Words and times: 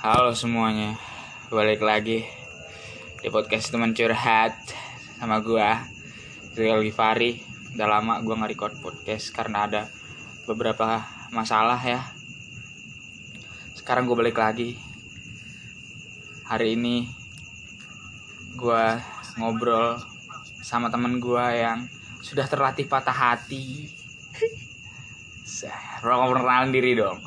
Halo 0.00 0.32
semuanya, 0.32 0.96
balik 1.52 1.84
lagi 1.84 2.24
di 3.20 3.28
podcast 3.28 3.68
teman 3.68 3.92
curhat 3.92 4.56
sama 5.20 5.44
gua 5.44 5.84
Rizal 6.56 6.80
Givari. 6.80 7.44
Udah 7.76 7.84
lama 7.84 8.24
gua 8.24 8.40
nggak 8.40 8.48
record 8.48 8.74
podcast 8.80 9.28
karena 9.28 9.68
ada 9.68 9.92
beberapa 10.48 11.04
masalah 11.36 11.76
ya. 11.84 12.00
Sekarang 13.76 14.08
gue 14.08 14.16
balik 14.16 14.40
lagi. 14.40 14.80
Hari 16.48 16.80
ini 16.80 17.04
gua 18.56 19.04
ngobrol 19.36 20.00
sama 20.64 20.88
teman 20.88 21.20
gua 21.20 21.52
yang 21.52 21.84
sudah 22.24 22.48
terlatih 22.48 22.88
patah 22.88 23.12
hati. 23.12 23.92
Bro, 26.00 26.32
perkenalan 26.32 26.72
diri 26.72 26.96
dong. 26.96 27.20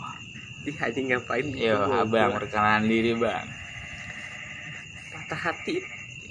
Ih, 0.63 0.75
anjing 0.79 1.11
ngapain 1.11 1.45
Yo, 1.51 1.75
abang 1.91 2.31
perkenalan 2.39 2.87
diri 2.87 3.11
bang. 3.19 3.43
patah 5.11 5.39
hati 5.51 5.83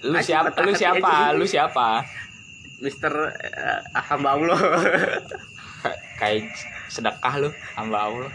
Lu 0.02 0.18
Anjing, 0.18 0.34
siapa? 0.34 0.50
Lu 0.66 0.72
siapa? 0.74 1.10
aja. 1.10 1.36
Lu 1.38 1.44
siapa? 1.46 1.86
Mister 2.82 3.12
eh, 3.38 3.80
hamba 4.10 4.34
Allah 4.34 4.60
Kayak 6.18 6.50
sedekah 6.90 7.34
lu, 7.38 7.50
hamba 7.78 7.98
Allah. 8.10 8.30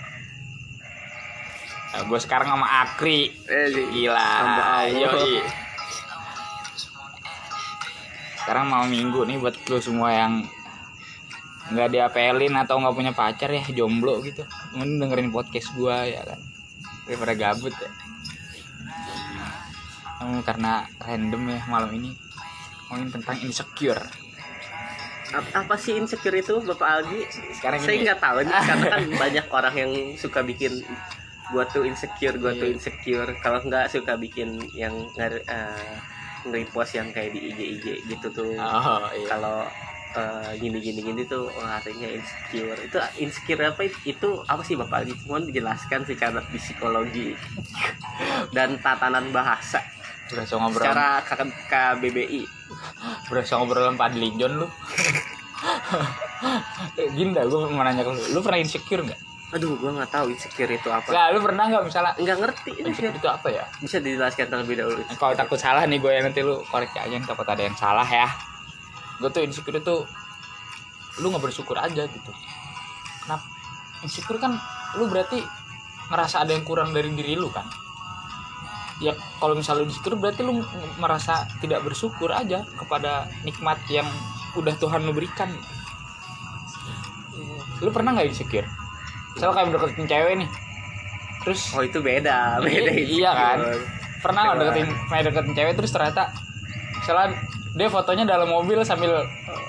Nah, 1.87 2.01
gue 2.07 2.19
sekarang 2.19 2.55
sama 2.55 2.67
Akri. 2.87 3.31
Eh, 3.47 3.67
Gila. 3.73 4.15
Hamba 4.15 4.63
Allah. 4.87 5.11
Yoi. 5.11 5.39
Sekarang 8.39 8.65
mau 8.71 8.87
minggu 8.87 9.27
nih 9.27 9.37
buat 9.43 9.55
lu 9.67 9.79
semua 9.83 10.15
yang 10.15 10.47
nggak 11.67 11.91
diapelin 11.91 12.55
atau 12.55 12.79
nggak 12.79 12.95
punya 12.95 13.11
pacar 13.11 13.51
ya 13.51 13.59
jomblo 13.75 14.23
gitu 14.23 14.39
mending 14.77 14.99
dengerin 15.01 15.29
podcast 15.29 15.73
gua 15.73 16.03
ya 16.03 16.21
kan? 16.21 16.39
Daripada 17.03 17.33
gabut 17.33 17.73
ya. 17.73 17.89
Namun 20.17 20.41
karena 20.41 20.73
random 20.97 21.43
ya 21.47 21.59
malam 21.67 21.91
ini. 21.93 22.11
Ngomongin 22.87 23.11
tentang 23.11 23.37
insecure. 23.41 23.99
Ap- 25.27 25.53
apa 25.53 25.75
sih 25.75 25.93
insecure 25.93 26.33
itu 26.33 26.55
Bapak 26.63 26.87
Aldi? 26.87 27.19
Sekarang 27.51 27.79
saya 27.79 27.99
nggak 28.01 28.19
tahu 28.19 28.37
nih 28.41 28.55
karena 28.69 28.85
kan 28.87 29.03
banyak 29.13 29.45
orang 29.51 29.75
yang 29.75 29.91
suka 30.15 30.39
bikin 30.39 30.79
gua 31.51 31.67
tuh 31.67 31.83
insecure 31.83 32.39
gua 32.39 32.55
tuh 32.55 32.67
Iya. 32.67 32.79
insecure. 32.79 33.31
Kalau 33.39 33.59
nggak 33.59 33.91
suka 33.91 34.15
bikin 34.15 34.55
yang 34.71 34.95
nge 35.13 35.43
repost 36.47 36.95
yang 36.95 37.11
kayak 37.11 37.35
di 37.35 37.51
IG 37.51 37.59
IG 37.75 37.85
gitu 38.07 38.27
tuh. 38.31 38.55
Oh 38.55 39.03
iya. 39.11 39.27
Kalau 39.27 39.67
gini 40.57 40.77
gini 40.81 40.99
gini 41.01 41.21
tuh 41.27 41.49
wah 41.53 41.77
artinya 41.77 42.09
insecure. 42.09 42.79
Itu 42.81 42.97
insecure 43.21 43.61
apa? 43.69 43.81
Itu 44.03 44.41
apa 44.45 44.61
sih 44.65 44.75
bapak? 44.77 45.05
Aldi 45.05 45.13
mohon 45.29 45.43
dijelaskan 45.49 46.05
secara 46.05 46.41
psikologi. 46.49 47.33
Dan 48.55 48.81
tatanan 48.81 49.29
bahasa. 49.29 49.83
Berasa 50.27 50.59
ngobrol 50.59 50.83
secara 50.83 51.23
KBBI 51.71 52.43
berasa 53.31 53.55
ngobrol 53.55 53.87
sama 53.87 54.07
Padli 54.07 54.29
John 54.35 54.53
lu. 54.59 54.67
Gini 57.17 57.31
dah 57.31 57.47
gue 57.47 57.59
mau 57.71 57.83
nanya 57.83 58.03
ke 58.03 58.11
lu. 58.11 58.21
Lu 58.35 58.39
pernah 58.43 58.59
insecure 58.59 59.07
nggak? 59.07 59.21
Aduh 59.55 59.79
gua 59.79 59.95
nggak 59.95 60.11
tahu 60.11 60.35
insecure 60.35 60.67
itu 60.75 60.91
apa. 60.91 61.07
Nggak, 61.07 61.27
lu 61.31 61.39
pernah 61.39 61.63
nggak 61.71 61.83
misalnya 61.87 62.13
nggak 62.19 62.37
ngerti 62.43 62.71
ini 62.83 62.87
insecure 62.91 63.15
itu 63.15 63.29
apa 63.31 63.47
ya? 63.47 63.63
Bisa 63.79 64.03
dijelaskan 64.03 64.45
terlebih 64.51 64.75
dahulu. 64.83 65.01
Kalau 65.15 65.33
takut 65.39 65.55
salah 65.55 65.87
nih 65.87 66.03
gue 66.03 66.11
ya 66.11 66.19
nanti 66.19 66.43
lu 66.43 66.59
koreksi 66.67 66.99
aja 66.99 67.15
takut 67.23 67.47
ada 67.47 67.63
yang 67.63 67.77
salah 67.79 68.03
ya 68.03 68.27
gue 69.17 69.29
tuh 69.33 69.41
insecure 69.41 69.77
itu 69.77 69.95
lu 71.21 71.33
nggak 71.33 71.43
bersyukur 71.49 71.77
aja 71.77 72.05
gitu. 72.05 72.31
Kenapa? 73.25 73.45
Insecure 74.05 74.37
kan 74.37 74.57
lu 74.95 75.09
berarti 75.09 75.41
ngerasa 76.07 76.45
ada 76.45 76.53
yang 76.53 76.63
kurang 76.63 76.93
dari 76.93 77.09
diri 77.13 77.33
lu 77.33 77.49
kan? 77.49 77.65
Ya 79.01 79.13
kalau 79.41 79.53
misalnya 79.57 79.85
lu 79.85 79.89
insecure 79.89 80.17
berarti 80.17 80.41
lu 80.45 80.61
merasa 81.01 81.49
tidak 81.61 81.81
bersyukur 81.85 82.29
aja 82.33 82.65
kepada 82.77 83.25
nikmat 83.41 83.81
yang 83.89 84.05
udah 84.53 84.73
Tuhan 84.77 85.05
lu 85.05 85.13
berikan. 85.13 85.49
Lu 87.81 87.89
pernah 87.93 88.13
nggak 88.13 88.29
insecure? 88.29 88.69
Misalnya 89.33 89.53
kayak 89.53 89.69
deketin 89.73 90.05
cewek 90.09 90.35
nih 90.45 90.49
terus 91.47 91.71
oh 91.71 91.79
itu 91.79 92.03
beda 92.03 92.59
beda 92.59 92.91
Iya, 92.91 93.07
iya 93.07 93.31
kan? 93.31 93.57
pernah 94.19 94.51
nggak 94.51 94.57
deketin 94.67 94.87
main 95.07 95.23
deketin 95.23 95.53
cewek 95.55 95.73
terus 95.79 95.91
ternyata 95.95 96.27
misalnya 96.99 97.39
dia 97.77 97.87
fotonya 97.87 98.25
dalam 98.25 98.49
mobil 98.49 98.81
sambil 98.81 99.21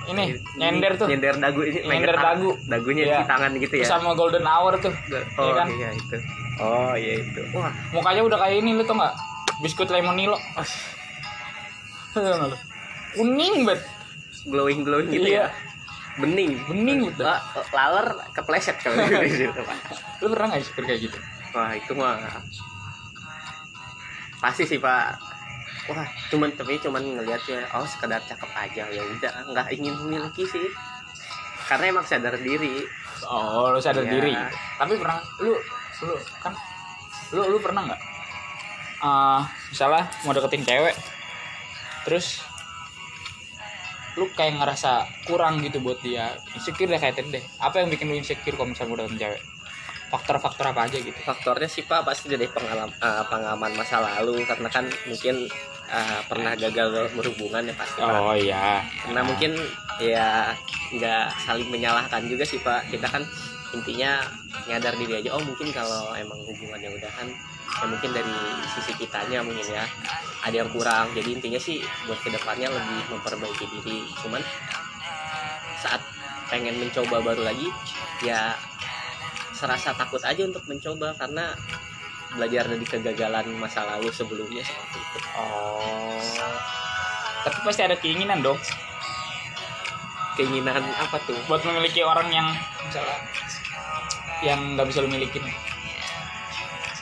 ini 0.07 0.33
nyender 0.57 0.97
tuh. 0.97 1.05
nyender 1.07 1.37
dagu 1.37 1.61
ini 1.61 1.85
Nyender 1.85 2.17
dagu. 2.17 2.51
dagunya 2.65 3.03
Iya. 3.05 3.17
di 3.21 3.27
tangan 3.27 3.51
gitu 3.55 3.75
ya? 3.75 3.85
Terus 3.85 3.93
sama 3.93 4.11
golden 4.13 4.43
hour 4.43 4.73
tuh. 4.77 4.91
Oh 5.37 5.45
iya 5.45 5.53
kan? 5.55 5.67
iya 5.69 5.89
itu. 5.93 6.17
Oh 6.59 6.93
iya 6.93 7.13
itu. 7.21 7.41
Wah. 7.53 7.69
Mukanya 7.93 8.23
udah 8.25 8.39
kayak 8.39 8.57
ini 8.59 8.73
lu 8.73 8.83
tau 8.83 8.97
nggak? 8.97 9.15
Biskuit 9.61 9.87
lemonilo. 9.87 10.41
Kuning 13.15 13.57
banget 13.67 13.83
glowing 14.45 14.81
glowing 14.81 15.09
gitu 15.11 15.29
Iya. 15.29 15.45
ya? 15.45 15.47
Bening. 16.17 16.51
Bening 16.65 16.99
gitu 17.07 17.23
Ah, 17.23 17.39
laler 17.71 18.07
kepleset 18.33 18.81
kalau 18.81 18.99
Pak. 18.99 19.23
lu 20.21 20.27
pernah 20.29 20.47
nggak 20.49 20.61
insecure 20.61 20.87
kayak 20.87 21.01
gitu? 21.05 21.19
Wah 21.53 21.71
itu 21.73 21.93
mah 21.93 22.17
pasti 24.39 24.65
sih 24.65 24.79
pak. 24.79 25.19
Wah 25.89 26.05
cuman 26.29 26.53
tapi 26.53 26.77
cuman 26.77 27.01
ngelihat 27.01 27.43
ya 27.45 27.65
oh 27.73 27.83
sekedar 27.83 28.21
cakep 28.21 28.51
aja 28.53 28.85
ya 28.87 29.03
udah 29.03 29.33
nggak 29.49 29.67
ingin 29.73 29.95
memiliki 29.99 30.45
sih. 30.45 30.69
Karena 31.65 31.91
emang 31.91 32.05
sadar 32.05 32.37
diri. 32.37 32.81
oh 33.21 33.69
lu 33.69 33.79
sadar 33.79 34.07
Iya. 34.07 34.13
diri 34.15 34.31
tapi 34.79 34.95
pernah 34.95 35.19
lu 35.41 35.51
lu 36.01 36.15
kan 36.39 36.55
lu 37.29 37.43
lu 37.51 37.59
pernah 37.59 37.83
nggak 37.85 38.01
Ah, 38.99 39.43
misalnya 39.69 40.07
mau 40.23 40.31
deketin 40.31 40.63
cewek 40.63 40.95
terus 42.03 42.43
lu 44.15 44.27
kayak 44.33 44.55
ngerasa 44.57 45.03
kurang 45.23 45.59
gitu 45.61 45.79
buat 45.79 45.99
dia 45.99 46.31
insecure 46.53 46.87
deh 46.87 46.97
kayak 46.97 47.15
tadi 47.15 47.31
deh 47.33 47.45
apa 47.59 47.79
yang 47.79 47.91
bikin 47.91 48.07
lu 48.07 48.15
insecure 48.15 48.55
kalau 48.55 48.71
misalnya 48.71 48.91
mau 48.91 48.99
deketin 48.99 49.19
cewek 49.21 49.41
faktor-faktor 50.09 50.73
apa 50.73 50.89
aja 50.89 50.99
gitu 50.99 51.17
Faktornya 51.21 51.69
sih 51.69 51.85
pak 51.85 52.05
pasti 52.05 52.33
dari 52.33 52.49
pengalaman 52.49 52.93
pengalaman 53.29 53.73
masa 53.77 54.01
lalu 54.01 54.41
karena 54.49 54.69
kan 54.73 54.85
mungkin 55.07 55.45
eh, 55.89 56.21
pernah 56.29 56.53
gagal 56.57 57.13
berhubungan 57.13 57.69
ya 57.69 57.75
pasti 57.77 58.01
pak. 58.01 58.13
oh 58.17 58.35
iya 58.37 58.81
Karena 59.05 59.21
mungkin 59.25 59.53
ya 60.01 60.53
nggak 60.89 61.25
saling 61.45 61.69
menyalahkan 61.69 62.25
juga 62.25 62.45
sih 62.49 62.61
pak. 62.61 62.89
Kita 62.89 63.09
kan 63.09 63.23
intinya 63.77 64.25
nyadar 64.65 64.97
diri 64.97 65.21
aja. 65.21 65.37
Oh 65.37 65.43
mungkin 65.45 65.69
kalau 65.73 66.17
emang 66.17 66.41
hubungannya 66.49 66.89
udah 66.89 67.13
kan 67.13 67.29
ya 67.79 67.85
mungkin 67.85 68.11
dari 68.11 68.39
sisi 68.75 68.97
kitanya 68.97 69.45
mungkin 69.45 69.65
ya 69.69 69.85
ada 70.41 70.57
yang 70.57 70.71
kurang. 70.73 71.13
Jadi 71.13 71.37
intinya 71.37 71.61
sih 71.61 71.85
buat 72.09 72.21
ke 72.25 72.33
depannya 72.33 72.73
lebih 72.73 73.13
memperbaiki 73.13 73.65
diri. 73.77 74.09
Cuman 74.25 74.41
saat 75.79 76.01
pengen 76.49 76.81
mencoba 76.81 77.21
baru 77.21 77.45
lagi 77.45 77.69
ya 78.25 78.57
serasa 79.59 79.91
takut 79.99 80.23
aja 80.23 80.43
untuk 80.47 80.63
mencoba 80.71 81.11
karena 81.19 81.51
belajar 82.39 82.71
dari 82.71 82.87
kegagalan 82.87 83.51
masa 83.59 83.83
lalu 83.91 84.15
sebelumnya. 84.15 84.63
Seperti 84.63 84.99
itu. 85.03 85.19
oh. 85.35 86.23
Tapi 87.43 87.59
pasti 87.67 87.83
ada 87.83 87.97
keinginan 87.99 88.39
dong. 88.39 88.59
Keinginan 90.39 90.87
apa 91.03 91.19
tuh? 91.27 91.35
buat 91.51 91.67
memiliki 91.67 92.07
orang 92.07 92.31
yang 92.31 92.47
misalnya 92.87 93.19
yang 94.39 94.79
nggak 94.79 94.87
bisa 94.87 95.03
lu 95.03 95.11
milikin 95.11 95.43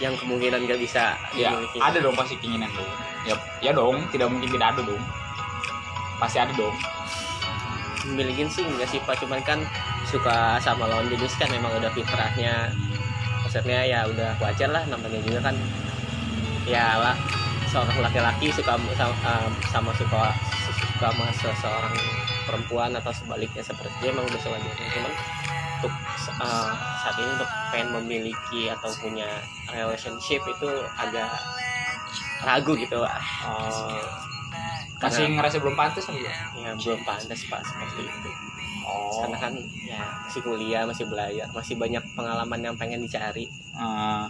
Yang 0.01 0.25
kemungkinan 0.25 0.65
gak 0.69 0.81
bisa 0.81 1.17
ya 1.37 1.53
dimiliki. 1.53 1.77
ada 1.81 1.99
dong 2.01 2.17
pasti 2.17 2.37
keinginan 2.41 2.69
dong 2.73 2.89
ya 3.29 3.37
ya 3.65 3.73
dong 3.73 4.05
tidak 4.09 4.29
mungkin 4.33 4.49
tidak 4.57 4.77
ada 4.77 4.81
dong. 4.85 5.03
Pasti 6.17 6.39
ada 6.41 6.53
dong. 6.57 6.73
Milikin 8.17 8.49
sih 8.49 8.65
enggak 8.65 8.89
sih 8.89 9.03
pak. 9.05 9.21
Cuman 9.21 9.43
kan 9.45 9.61
suka 10.17 10.57
sama 10.65 10.89
lawan 10.89 11.13
jenis 11.13 11.37
kan 11.37 11.53
memang 11.53 11.71
udah 11.77 11.93
fitrahnya. 11.93 12.73
Maksudnya 13.45 13.85
ya 13.85 14.09
udah 14.09 14.33
wajar 14.41 14.73
lah 14.73 14.83
namanya 14.89 15.21
juga 15.21 15.53
kan. 15.53 15.57
Ya 16.65 16.97
lah 16.97 17.15
seorang 17.69 18.01
laki-laki 18.01 18.49
suka 18.51 18.81
sama, 18.97 19.35
sama 19.69 19.93
suka 19.95 20.33
suka 20.97 21.09
sama 21.13 21.25
seseorang 21.37 21.95
perempuan 22.49 22.91
atau 22.97 23.13
sebaliknya 23.13 23.61
seperti 23.61 23.93
itu 24.01 24.17
emang 24.17 24.25
udah 24.25 24.41
sewajarnya. 24.41 24.87
Cuman 24.97 25.13
untuk 25.77 25.93
uh, 26.41 26.73
saat 27.05 27.17
ini 27.21 27.31
untuk 27.37 27.51
pengen 27.69 27.89
memiliki 28.01 28.73
atau 28.73 28.89
punya 28.99 29.29
relationship 29.69 30.41
itu 30.41 30.71
agak 30.97 31.29
ragu 32.45 32.73
gitu 32.77 33.01
pak 33.05 33.21
oh 33.45 34.01
masih 34.97 35.29
ngerasa 35.29 35.61
belum 35.61 35.77
pantas 35.77 36.09
gimana? 36.09 36.33
ya 36.57 36.71
belum 36.73 37.01
pantas 37.05 37.41
pak 37.47 37.61
seperti 37.61 38.03
itu. 38.09 38.31
Oh. 38.87 39.21
Karena 39.21 39.37
kan 39.37 39.53
ya 39.85 40.03
masih 40.25 40.41
kuliah 40.47 40.83
masih 40.89 41.05
belajar 41.11 41.47
masih 41.53 41.75
banyak 41.77 42.05
pengalaman 42.17 42.61
yang 42.63 42.75
pengen 42.81 43.05
dicari. 43.05 43.51
Eh, 43.53 44.27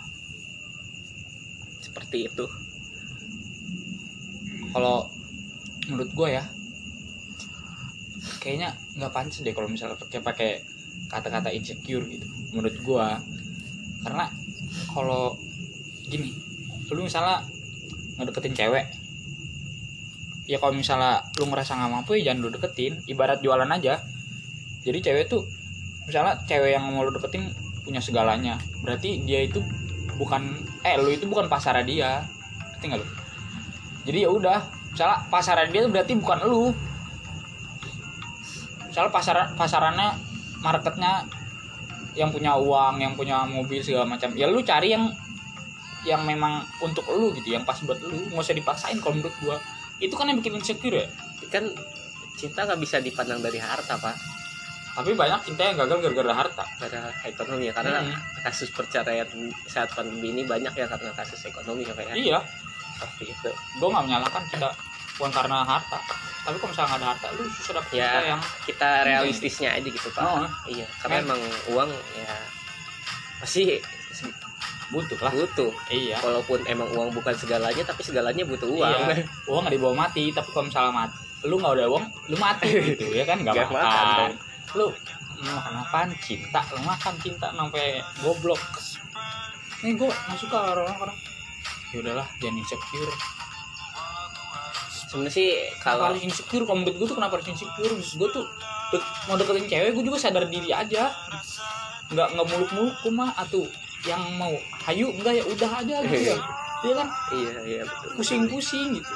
seperti 1.80 2.26
itu. 2.26 2.44
Kalau 4.74 5.06
menurut 5.86 6.10
gue 6.12 6.28
ya 6.34 6.44
kayaknya 8.42 8.74
nggak 8.98 9.12
pantas 9.14 9.42
deh 9.42 9.54
kalau 9.54 9.70
misalnya 9.70 9.98
pakai 9.98 10.20
pakai 10.22 10.50
kata-kata 11.10 11.50
insecure 11.54 12.06
gitu 12.06 12.26
menurut 12.54 12.74
gue 12.78 13.06
karena 14.06 14.26
kalau 14.90 15.34
gini 16.06 16.30
lu 16.94 17.02
misalnya 17.02 17.42
ngedeketin 18.18 18.54
cewek 18.54 18.86
ya 20.46 20.62
kalau 20.62 20.72
misalnya 20.78 21.26
lu 21.42 21.50
ngerasa 21.50 21.74
nggak 21.74 21.90
mampu 21.90 22.16
ya 22.18 22.32
jangan 22.32 22.46
lu 22.46 22.48
deketin. 22.54 23.02
Ibarat 23.10 23.42
jualan 23.42 23.66
aja. 23.66 23.98
Jadi 24.86 24.98
cewek 25.02 25.26
tuh 25.26 25.42
misalnya 26.06 26.38
cewek 26.46 26.78
yang 26.78 26.86
mau 26.86 27.02
lu 27.02 27.10
deketin 27.10 27.50
punya 27.82 27.98
segalanya. 27.98 28.54
Berarti 28.86 29.26
dia 29.26 29.42
itu 29.42 29.58
bukan 30.16 30.62
eh 30.86 30.96
lu 30.96 31.10
itu 31.10 31.26
bukan 31.26 31.50
pasar 31.50 31.82
dia. 31.82 32.22
Ngerti 32.78 32.84
nggak 32.86 33.00
lu? 33.02 33.06
Jadi 34.06 34.18
ya 34.22 34.30
udah 34.30 34.58
misalnya 34.94 35.18
pasaran 35.28 35.68
dia 35.74 35.82
tuh 35.82 35.90
berarti 35.90 36.12
bukan 36.14 36.38
lu. 36.46 36.64
Misalnya 38.86 39.10
pasar 39.12 39.36
pasarannya 39.58 40.08
marketnya 40.62 41.26
yang 42.16 42.32
punya 42.32 42.56
uang 42.56 43.02
yang 43.02 43.12
punya 43.18 43.44
mobil 43.44 43.82
segala 43.82 44.06
macam. 44.08 44.32
Ya 44.38 44.46
lu 44.46 44.62
cari 44.62 44.94
yang 44.94 45.10
yang 46.06 46.22
memang 46.22 46.62
untuk 46.78 47.02
lu 47.10 47.34
gitu 47.34 47.58
yang 47.58 47.66
pas 47.66 47.76
buat 47.82 47.98
lu. 47.98 48.30
Nggak 48.30 48.46
usah 48.46 48.54
dipaksain 48.54 49.02
kalau 49.02 49.18
menurut 49.18 49.34
gua 49.42 49.58
itu 49.98 50.12
kan 50.12 50.26
yang 50.26 50.38
bikin 50.38 50.56
insecure 50.56 50.94
ya? 50.94 51.06
Kan 51.48 51.72
cinta 52.34 52.64
nggak 52.64 52.80
bisa 52.80 52.96
dipandang 52.98 53.40
dari 53.40 53.56
harta 53.56 53.96
pak. 53.96 54.16
Tapi 54.96 55.12
banyak 55.12 55.44
cinta 55.44 55.62
yang 55.62 55.76
gagal 55.76 55.98
gara-gara 56.02 56.32
harta. 56.34 56.64
Karena 56.80 57.12
ekonomi 57.22 57.68
ya 57.68 57.72
karena 57.72 58.00
Hmm. 58.00 58.16
kasus 58.40 58.72
perceraian 58.72 59.28
saat 59.66 59.92
pandemi 59.92 60.32
ini 60.32 60.42
banyak 60.42 60.72
ya 60.72 60.86
karena 60.86 61.12
kasus 61.12 61.44
ekonomi 61.44 61.84
ya 61.84 61.92
Pak, 61.92 62.04
ya. 62.08 62.14
Iya. 62.16 62.38
Seperti 62.96 63.24
itu. 63.28 63.50
Gua 63.76 63.88
nggak 63.92 64.04
menyalahkan 64.08 64.42
cinta 64.48 64.68
bukan 65.16 65.32
karena 65.32 65.58
harta. 65.62 66.00
Tapi 66.48 66.56
kalau 66.56 66.70
misalnya 66.72 66.88
nggak 66.88 67.00
ada 67.00 67.08
harta 67.12 67.26
lu 67.36 67.44
susah 67.50 67.72
dapet 67.76 67.92
Ya. 67.92 68.08
cinta 68.08 68.20
yang 68.24 68.40
kita 68.64 68.90
realistisnya 69.04 69.68
aja 69.76 69.88
gitu 69.88 70.08
pak. 70.12 70.24
Oh, 70.24 70.48
iya 70.64 70.86
karena 71.00 71.16
Eh. 71.20 71.24
emang 71.28 71.40
uang 71.76 71.90
ya 72.16 72.32
pasti 73.36 73.76
butuh 74.90 75.18
lah. 75.18 75.32
Butuh. 75.34 75.72
Iya. 75.90 76.16
Walaupun 76.22 76.62
emang 76.70 76.88
uang 76.94 77.10
bukan 77.14 77.34
segalanya 77.34 77.82
tapi 77.82 78.02
segalanya 78.06 78.42
butuh 78.46 78.68
uang. 78.70 79.00
Iya. 79.10 79.26
uang 79.50 79.60
nggak 79.66 79.74
dibawa 79.74 79.94
mati 80.06 80.30
tapi 80.30 80.48
kalau 80.54 80.66
misalnya 80.70 80.92
mati 80.94 81.16
lu 81.46 81.62
nggak 81.62 81.74
ada 81.78 81.86
uang 81.86 82.04
lu 82.32 82.36
mati 82.38 82.68
gitu 82.94 83.06
ya 83.12 83.24
kan? 83.26 83.38
Nggak 83.42 83.70
makan, 83.70 84.30
lu 84.74 84.86
makan 85.42 85.72
apaan? 85.84 86.08
Cinta. 86.22 86.60
Lu 86.74 86.80
makan 86.82 87.14
cinta 87.22 87.46
sampai 87.52 88.02
goblok. 88.24 88.62
Ini 89.84 89.92
gue 89.94 90.08
nggak 90.08 90.38
suka 90.40 90.58
orang 90.74 90.96
orang 90.96 91.18
ya 91.94 92.02
udahlah 92.02 92.26
jangan 92.42 92.56
insecure. 92.60 93.12
Sebenarnya 95.06 95.32
sih 95.32 95.48
kalau 95.78 96.10
harus 96.10 96.20
insecure? 96.20 96.66
Kalau 96.66 96.82
menurut 96.82 96.96
gue 96.98 97.06
tuh 97.06 97.16
kenapa 97.16 97.38
harus 97.38 97.48
insecure? 97.48 97.92
Maksud 97.94 98.16
gue 98.18 98.28
tuh 98.34 98.44
mau 99.30 99.38
deketin 99.38 99.66
cewek 99.70 99.90
gue 99.94 100.04
juga 100.04 100.18
sadar 100.18 100.44
diri 100.50 100.74
aja. 100.74 101.14
Nggak 102.10 102.26
nggak 102.34 102.46
muluk 102.50 102.70
muluk 102.74 102.96
mah 103.14 103.30
atau 103.38 103.64
yang 104.06 104.22
mau 104.38 104.54
hayu 104.86 105.10
enggak 105.10 105.42
ya? 105.42 105.44
Udah 105.44 105.70
aja 105.82 105.96
gitu 106.06 106.22
ya. 106.32 106.38
Iya 106.86 106.94
kan? 107.02 107.08
Iya 107.34 107.52
iya 107.66 107.82
betul. 107.82 108.08
Pusing-pusing 108.22 108.88
gitu. 109.02 109.12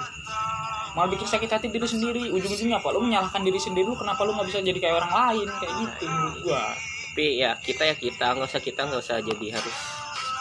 Malah 0.98 1.08
bikin 1.14 1.28
sakit 1.30 1.46
hati 1.46 1.66
diri 1.70 1.86
sendiri. 1.86 2.24
Ujung-ujungnya 2.34 2.82
apa? 2.82 2.90
Lu 2.90 3.06
menyalahkan 3.06 3.46
diri 3.46 3.62
sendiri 3.62 3.86
lu 3.86 3.94
kenapa 3.94 4.26
lu 4.26 4.34
nggak 4.34 4.50
bisa 4.50 4.58
jadi 4.58 4.78
kayak 4.82 4.96
orang 4.98 5.12
lain? 5.14 5.48
Kayak 5.62 5.74
gitu 5.78 6.04
menurut 6.10 6.36
gua. 6.42 6.64
Tapi 7.10 7.24
ya 7.38 7.50
kita 7.62 7.82
ya 7.86 7.94
kita. 7.94 8.26
Nggak 8.34 8.50
usah 8.50 8.62
kita 8.62 8.80
nggak 8.90 9.00
usah 9.00 9.16
jadi 9.22 9.46
harus 9.54 9.76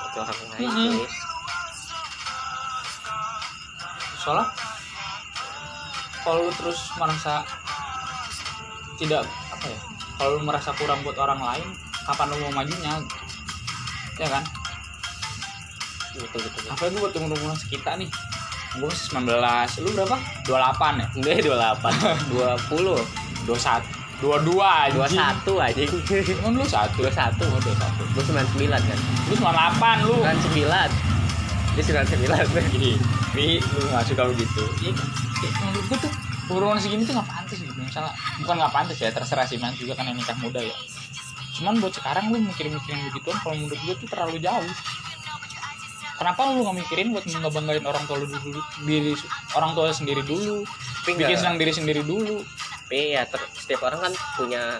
seperti 0.10 0.18
orang 0.25 0.38
lain 0.57 0.69
Mm-mm. 0.69 0.94
sih. 0.98 1.07
soalnya 4.19 4.46
kalau 6.28 6.44
lu 6.44 6.51
terus 6.60 6.80
merasa 7.00 7.46
tidak 9.00 9.24
apa 9.54 9.66
ya 9.72 9.80
kalau 10.19 10.30
lu 10.36 10.42
merasa 10.44 10.69
kurang 10.75 11.00
buat 11.07 11.16
orang 11.16 11.40
lain 11.40 11.68
kapan 12.04 12.28
lu 12.34 12.38
mau 12.44 12.62
majunya 12.62 13.00
ya 14.19 14.27
kan? 14.27 14.44
Betul 16.19 16.27
betul 16.27 16.39
betul. 16.51 16.63
apalagi 16.75 16.95
buat 17.00 17.13
umur-umur 17.16 17.56
sekitar 17.56 17.95
nih. 17.95 18.10
Gue 18.77 18.86
masih 18.86 19.07
19 19.18 19.81
lu 19.81 19.89
berapa? 19.98 20.18
28 20.45 21.01
ya? 21.01 21.07
Enggak 21.18 21.42
dua 21.42 21.56
delapan. 21.57 21.94
dua 22.30 22.50
puluh. 22.69 23.01
21 23.48 23.81
22 24.19 24.62
anjing. 24.62 24.94
dua 25.00 25.07
satu 25.07 25.54
aja 25.63 25.80
Emang 25.80 26.54
lu 26.60 26.66
satu? 26.68 27.01
Dua 27.01 27.10
satu. 27.10 27.44
Oh, 27.50 27.60
21 27.63 28.13
gue 28.13 28.24
sembilan 28.27 28.48
sembilan 28.54 28.81
kan. 28.83 29.00
Lu 29.31 29.36
98 29.39 30.06
lu. 30.06 30.16
Sembilan 30.19 30.39
sembilan. 30.44 30.89
Dia 31.74 31.83
sembilan 31.88 32.06
sembilan. 32.12 32.38
Gini, 32.75 32.92
Wi, 33.33 33.48
lu 33.57 33.81
gak 33.89 34.04
suka 34.06 34.24
begitu. 34.27 34.62
Iya, 34.83 34.92
ya, 35.39 35.50
menurut 35.63 35.86
gue 35.88 36.00
tuh 36.04 36.13
Umur 36.50 36.81
segini 36.81 37.06
tuh 37.06 37.13
gak 37.13 37.30
pantas 37.30 37.62
gitu. 37.62 37.69
Misalnya, 37.77 38.10
bukan 38.42 38.57
gak 38.57 38.74
pantas 38.74 38.98
ya, 38.98 39.13
terserah 39.13 39.45
sih 39.45 39.62
man 39.62 39.69
juga 39.77 39.94
kan 39.94 40.10
yang 40.10 40.18
nikah 40.18 40.33
muda 40.42 40.57
ya 40.57 40.74
Cuman 41.60 41.76
buat 41.78 41.92
sekarang 41.92 42.32
lu 42.32 42.40
mikirin-mikirin 42.42 43.12
begituan 43.12 43.38
Kalau 43.38 43.54
menurut 43.54 43.76
gue 43.78 43.96
tuh 43.98 44.08
terlalu 44.08 44.40
jauh. 44.40 44.72
Kenapa 46.16 46.40
lu 46.50 46.64
gak 46.64 46.78
mikirin 46.78 47.08
buat 47.12 47.24
ngebanggain 47.24 47.84
orang 47.84 48.04
tua 48.04 48.18
lu 48.18 48.28
dulu 48.28 48.60
diri 48.84 49.16
Orang 49.54 49.72
tua 49.72 49.92
sendiri 49.92 50.20
dulu? 50.22 50.64
Tapi 51.02 51.16
Bikin 51.16 51.36
senang 51.36 51.56
diri 51.56 51.72
sendiri 51.72 52.02
dulu. 52.02 52.44
Tapi 52.86 53.14
ya 53.14 53.24
ter- 53.24 53.52
setiap 53.54 53.84
orang 53.84 54.02
kan 54.02 54.14
punya 54.36 54.80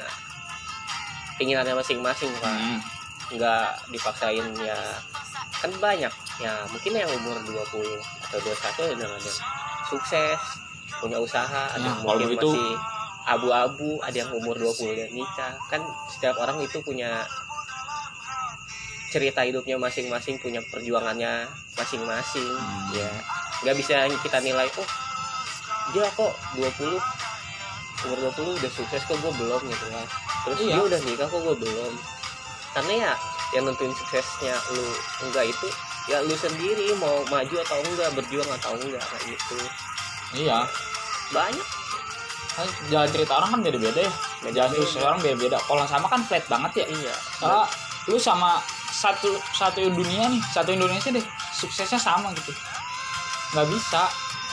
keinginannya 1.36 1.76
masing-masing 1.76 2.32
pak. 2.40 2.50
Hmm. 2.50 2.80
nggak 3.30 3.94
dipaksain 3.94 4.42
ya. 4.58 4.80
Kan 5.56 5.72
banyak. 5.78 6.10
Ya 6.40 6.54
mungkin 6.68 6.92
yang 6.92 7.12
umur 7.14 7.38
20 7.40 7.86
atau 8.26 8.40
21 8.42 8.98
udah 8.98 9.08
ada. 9.08 9.32
Sukses 9.86 10.40
punya 10.98 11.16
usaha 11.16 11.70
ada 11.70 11.78
Nah, 11.78 11.86
yang 11.86 11.98
kalau 12.02 12.18
mungkin 12.18 12.30
begitu- 12.34 12.52
masih 12.52 12.72
abu-abu 13.28 14.00
ada 14.00 14.16
yang 14.16 14.32
umur 14.36 14.56
20 14.56 14.96
dan 15.00 15.10
nikah. 15.12 15.54
Kan 15.68 15.82
setiap 16.12 16.40
orang 16.40 16.60
itu 16.64 16.80
punya 16.80 17.26
cerita 19.10 19.42
hidupnya 19.42 19.76
masing-masing 19.82 20.38
punya 20.38 20.62
perjuangannya 20.70 21.50
masing-masing. 21.76 22.46
Hmm. 22.46 22.94
ya. 22.94 23.10
Nggak 23.66 23.76
bisa 23.82 23.96
kita 24.22 24.40
nilai 24.40 24.70
oh 24.78 24.88
dia 25.90 26.06
kok 26.14 26.34
20 26.56 26.94
umur 28.00 28.18
20 28.32 28.60
udah 28.64 28.72
sukses 28.72 29.02
kok 29.04 29.18
gue 29.18 29.34
belum 29.36 29.62
gitu 29.66 29.86
kan. 29.92 30.08
Terus 30.48 30.58
Iya. 30.64 30.74
dia 30.78 30.84
udah 30.86 31.00
nikah 31.04 31.28
kok 31.28 31.42
gue 31.42 31.56
belum. 31.58 31.94
Karena 32.78 32.94
ya 33.10 33.14
yang 33.58 33.66
nentuin 33.66 33.92
suksesnya 33.98 34.56
lu 34.78 34.86
enggak 35.26 35.50
itu 35.50 35.68
ya 36.06 36.22
lu 36.22 36.38
sendiri 36.38 36.94
mau 37.02 37.26
maju 37.28 37.56
atau 37.66 37.78
enggak 37.82 38.10
berjuang 38.14 38.50
atau 38.62 38.78
enggak 38.78 39.02
kayak 39.02 39.26
gitu. 39.34 39.58
Iya. 40.46 40.70
Banyak 41.34 41.79
Jalan 42.88 43.10
cerita 43.10 43.34
orang 43.36 43.50
kan 43.54 43.62
beda-beda 43.62 44.00
ya. 44.00 44.12
Jalan 44.46 44.70
Beda-beda. 44.70 44.80
sukses 44.82 45.02
orang 45.02 45.20
beda-beda. 45.20 45.58
Kalau 45.60 45.84
sama 45.86 46.08
kan 46.08 46.22
flat 46.24 46.46
banget 46.46 46.72
ya. 46.74 46.86
Iya. 46.88 47.14
Soalnya 47.38 47.66
lu 48.08 48.18
sama 48.18 48.52
satu 48.90 49.30
satu 49.54 49.86
dunia 49.86 50.28
nih 50.28 50.42
satu 50.50 50.70
Indonesia 50.72 51.10
deh 51.10 51.24
suksesnya 51.54 51.98
sama 51.98 52.34
gitu. 52.34 52.52
Nggak 53.54 53.68
bisa 53.70 54.02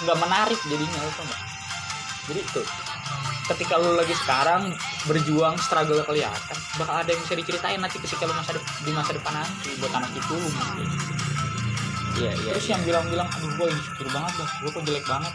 nggak 0.02 0.18
menarik 0.18 0.60
jadinya 0.62 1.00
itu 1.00 1.22
nggak? 1.22 1.40
Jadi 2.26 2.40
tuh 2.52 2.66
ketika 3.46 3.78
lu 3.78 3.94
lagi 3.94 4.10
sekarang 4.12 4.74
berjuang 5.06 5.54
struggle 5.56 6.02
kelihatan 6.02 6.58
bakal 6.74 6.98
ada 6.98 7.06
yang 7.06 7.22
bisa 7.22 7.38
diceritain 7.38 7.78
nanti 7.78 8.02
ketika 8.02 8.26
lu 8.26 8.34
masa 8.34 8.58
de- 8.58 8.66
di 8.82 8.90
masa 8.90 9.14
depan 9.14 9.38
nanti 9.38 9.70
buat 9.78 9.94
anak 9.94 10.10
itu 10.10 10.34
mungkin 10.34 10.82
iya 12.18 12.34
iya 12.34 12.50
terus 12.50 12.66
yang 12.66 12.82
bilang-bilang 12.82 13.30
aduh 13.30 13.46
gue 13.54 13.66
insecure 13.70 14.10
banget 14.10 14.32
dah 14.34 14.50
gue 14.50 14.70
kok 14.74 14.82
jelek 14.82 15.06
banget 15.06 15.30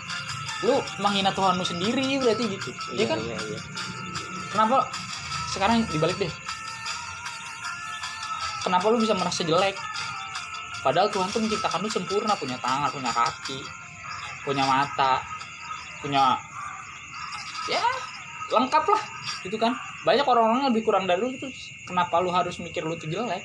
lu 0.61 0.73
menghina 0.97 1.31
Tuhan 1.31 1.55
lu 1.55 1.63
sendiri 1.63 2.17
berarti 2.17 2.43
gitu. 2.47 2.69
Iya 2.91 2.93
Iya 2.93 3.05
kan? 3.07 3.17
iya, 3.19 3.35
iya. 3.39 3.59
kenapa 4.47 4.77
sekarang 5.49 5.81
dibalik 5.87 6.17
deh? 6.17 6.31
Kenapa 8.61 8.85
lu 8.87 8.97
bisa 8.97 9.13
merasa 9.13 9.41
jelek? 9.41 9.73
Padahal 10.81 11.09
Tuhan 11.09 11.29
tuh 11.29 11.39
menciptakan 11.39 11.79
lu 11.79 11.89
sempurna 11.89 12.33
punya 12.35 12.57
tangan 12.57 12.89
punya 12.89 13.11
kaki 13.11 13.61
punya 14.41 14.65
mata 14.65 15.21
punya 16.01 16.33
ya 17.67 17.81
lengkap 18.51 18.85
lah 18.87 19.01
gitu 19.41 19.53
kan? 19.55 19.73
Banyak 20.01 20.25
orang-orang 20.25 20.57
yang 20.59 20.69
lebih 20.69 20.83
kurang 20.83 21.05
dari 21.05 21.17
lu 21.17 21.33
terus 21.35 21.69
kenapa 21.83 22.17
lu 22.17 22.29
harus 22.29 22.57
mikir 22.57 22.81
lu 22.81 22.93
tuh 22.95 23.05
jelek? 23.05 23.41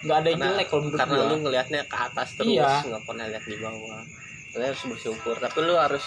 Nggak 0.00 0.16
ada 0.16 0.28
yang 0.28 0.38
Karena- 0.38 0.54
jelek 0.56 0.66
kalau 0.66 0.82
menurut 0.84 0.98
karena 0.98 1.14
gua. 1.16 1.26
lu 1.26 1.36
ngelihatnya 1.40 1.80
ke 1.84 1.96
atas 2.00 2.28
terus 2.34 2.50
Iya. 2.52 2.70
nggak 2.84 3.02
pernah 3.04 3.24
lihat 3.26 3.44
di 3.44 3.56
bawah. 3.56 4.02
Lu 4.50 4.62
harus 4.64 4.82
bersyukur 4.84 5.34
tapi 5.36 5.58
lu 5.60 5.74
harus 5.76 6.04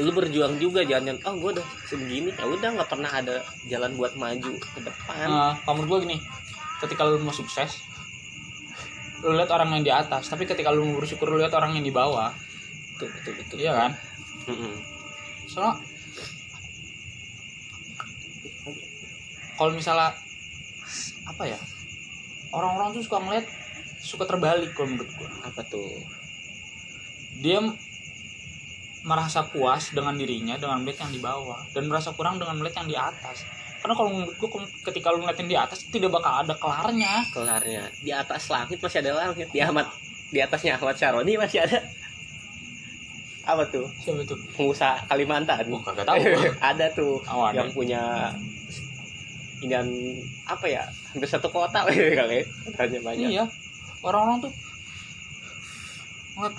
lu 0.00 0.08
berjuang 0.08 0.56
juga 0.56 0.80
jangan 0.88 1.20
oh 1.28 1.36
gue 1.36 1.60
udah 1.60 1.66
segini. 1.84 2.32
Ya 2.32 2.48
udah 2.48 2.68
nggak 2.80 2.88
pernah 2.88 3.12
ada 3.12 3.44
jalan 3.68 3.92
buat 4.00 4.16
maju 4.16 4.56
ke 4.56 4.80
depan. 4.80 5.28
Kalau 5.60 5.74
menurut 5.76 5.88
gua 5.88 5.98
gini 6.08 6.16
ketika 6.80 7.04
lu 7.04 7.20
mau 7.20 7.30
sukses 7.30 7.78
lu 9.22 9.38
lihat 9.38 9.54
orang 9.54 9.70
yang 9.78 9.84
di 9.86 9.92
atas 9.92 10.26
tapi 10.32 10.48
ketika 10.48 10.72
lu 10.74 10.82
mau 10.82 10.98
bersyukur 10.98 11.30
lu 11.30 11.38
lihat 11.38 11.52
orang 11.52 11.76
yang 11.76 11.84
di 11.84 11.92
bawah. 11.92 12.32
Betul 12.96 13.12
betul 13.12 13.32
betul. 13.36 13.56
Iya 13.60 13.72
kan? 13.76 13.90
Soalnya 15.46 15.74
kalau 19.60 19.76
misalnya 19.76 20.10
apa 21.28 21.44
ya 21.46 21.60
orang-orang 22.50 22.96
tuh 22.96 23.04
suka 23.04 23.20
ngeliat 23.20 23.46
suka 24.02 24.24
terbalik 24.24 24.72
kalau 24.72 24.96
menurut 24.96 25.12
gua. 25.20 25.28
Apa 25.52 25.60
tuh? 25.68 25.86
Dia 27.44 27.60
merasa 29.02 29.42
puas 29.42 29.90
dengan 29.90 30.14
dirinya 30.14 30.54
dengan 30.54 30.78
melihat 30.80 31.06
yang 31.06 31.12
di 31.12 31.20
bawah 31.20 31.58
dan 31.74 31.90
merasa 31.90 32.14
kurang 32.14 32.38
dengan 32.38 32.54
melihat 32.56 32.86
yang 32.86 32.88
di 32.88 32.96
atas. 32.96 33.42
Karena 33.82 33.98
kalau 33.98 34.10
menurut 34.14 34.38
gua 34.38 34.50
kem- 34.52 34.72
ketika 34.86 35.10
lu 35.10 35.18
ngeliatin 35.20 35.50
di 35.50 35.58
atas 35.58 35.82
tidak 35.90 36.14
bakal 36.14 36.38
ada 36.38 36.54
kelarnya. 36.54 37.26
Kelarnya. 37.34 37.82
Di 37.98 38.14
atas 38.14 38.46
langit 38.46 38.78
masih 38.78 39.02
ada 39.02 39.26
langit. 39.26 39.50
Di 39.50 39.58
amat 39.58 39.90
di 40.30 40.38
atasnya 40.38 40.78
Ahmad 40.78 40.94
Syaroni 40.94 41.34
masih 41.34 41.66
ada. 41.66 41.82
Apa 43.42 43.66
tuh? 43.66 43.90
Siapa 43.98 44.22
tuh? 44.22 44.38
Pengusaha 44.54 45.02
Kalimantan. 45.10 45.66
Oh 45.66 45.82
kagak 45.82 46.06
tahu 46.06 46.22
ada 46.70 46.86
tuh 46.94 47.18
Oh, 47.26 47.42
ada. 47.42 47.58
yang 47.58 47.74
punya 47.74 48.30
inian 49.58 49.90
apa 50.46 50.66
ya? 50.70 50.86
Hampir 51.10 51.26
satu 51.26 51.50
kota 51.50 51.82
kali 51.90 52.46
tanya 52.78 52.98
banyak. 53.02 53.34
Iya. 53.34 53.44
Orang-orang 54.06 54.46
tuh 54.46 54.52
ngeliat 56.38 56.54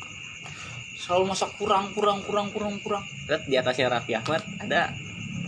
selalu 1.04 1.36
masak 1.36 1.52
kurang 1.60 1.92
kurang 1.92 2.24
kurang 2.24 2.48
kurang 2.56 2.80
kurang. 2.80 3.04
Terus 3.28 3.44
di 3.44 3.60
atasnya 3.60 3.92
Raffi 3.92 4.16
Ahmad 4.16 4.40
ada. 4.64 4.96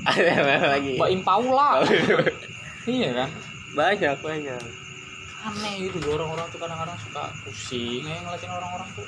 Ada 0.05 0.67
lagi? 0.75 0.99
Mbak 0.99 1.09
Impaula 1.15 1.81
iya 2.85 3.09
kan? 3.15 3.29
Banyak. 3.73 4.19
Banyak. 4.19 4.61
Aneh 5.45 5.73
gitu 5.87 5.97
loh 6.03 6.19
orang-orang 6.19 6.47
tuh 6.51 6.59
kadang-kadang 6.59 6.97
suka 6.99 7.23
pusing 7.41 8.03
ya 8.03 8.19
ngeliatin 8.21 8.51
orang-orang 8.51 8.89
tuh. 8.93 9.07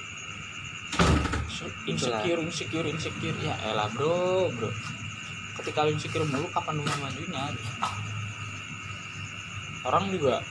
Insecure 1.85 2.39
insecure 2.41 2.87
insecure. 2.87 3.37
Ya 3.43 3.53
elah 3.67 3.91
bro 3.91 4.47
bro. 4.55 4.71
Ketika 5.61 5.83
lu 5.83 5.93
insecure 5.93 6.25
mulu 6.25 6.47
kapan 6.49 6.79
lu 6.79 6.83
mau 6.87 6.97
majunya 7.05 7.43
Ah. 7.83 7.93
orang 9.87 10.11
juga 10.11 10.43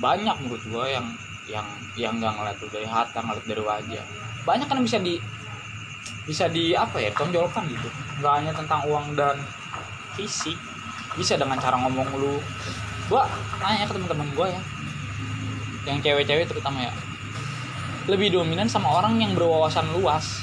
banyak 0.00 0.36
menurut 0.40 0.62
gua 0.72 0.88
yang 0.88 1.06
yang 1.46 1.66
yang 1.94 2.18
nggak 2.18 2.34
ngeliat 2.34 2.56
lu 2.58 2.68
dari 2.68 2.86
hati 2.86 3.18
ngeliat 3.22 3.46
dari 3.46 3.62
wajah. 3.62 4.04
Banyak 4.42 4.66
kan 4.66 4.78
bisa 4.82 4.98
di 4.98 5.18
bisa 6.26 6.50
di 6.50 6.74
apa 6.74 6.98
ya 6.98 7.10
tonjolkan 7.14 7.70
gitu. 7.70 7.88
Nggak 8.18 8.32
hanya 8.42 8.52
tentang 8.52 8.80
uang 8.86 9.14
dan 9.14 9.38
fisik. 10.18 10.58
Bisa 11.14 11.38
dengan 11.38 11.56
cara 11.62 11.78
ngomong 11.80 12.08
lu. 12.18 12.42
Gua 13.06 13.30
nanya 13.62 13.86
ke 13.86 13.94
teman-teman 13.94 14.28
gua 14.34 14.46
ya. 14.50 14.60
Yang 15.86 15.98
cewek-cewek 16.02 16.46
terutama 16.50 16.82
ya. 16.82 16.92
Lebih 18.10 18.34
dominan 18.34 18.66
sama 18.66 18.90
orang 18.90 19.22
yang 19.22 19.32
berwawasan 19.38 19.86
luas. 19.94 20.42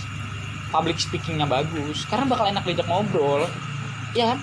Public 0.71 0.97
speakingnya 0.97 1.45
bagus. 1.45 2.07
Karena 2.07 2.25
bakal 2.25 2.49
enak 2.49 2.63
diajak 2.63 2.87
ngobrol. 2.87 3.45
Ya 4.15 4.33
kan? 4.33 4.39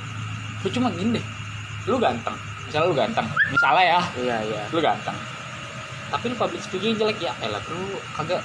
Lu 0.62 0.69
cuma 0.71 0.93
gini 0.93 1.19
deh. 1.19 1.26
Lu 1.88 1.97
ganteng. 1.97 2.37
Misalnya 2.69 2.87
lu 2.87 2.95
ganteng. 2.95 3.26
Misalnya 3.50 3.85
ya. 3.97 4.00
Iya 4.21 4.37
iya. 4.45 4.62
Lu 4.71 4.79
ganteng 4.79 5.17
tapi 6.11 6.25
lu 6.31 6.37
public 6.37 6.61
speaking 6.61 6.99
jelek 6.99 7.23
ya? 7.23 7.33
Elah 7.40 7.62
bro 7.62 7.79
kagak 8.19 8.43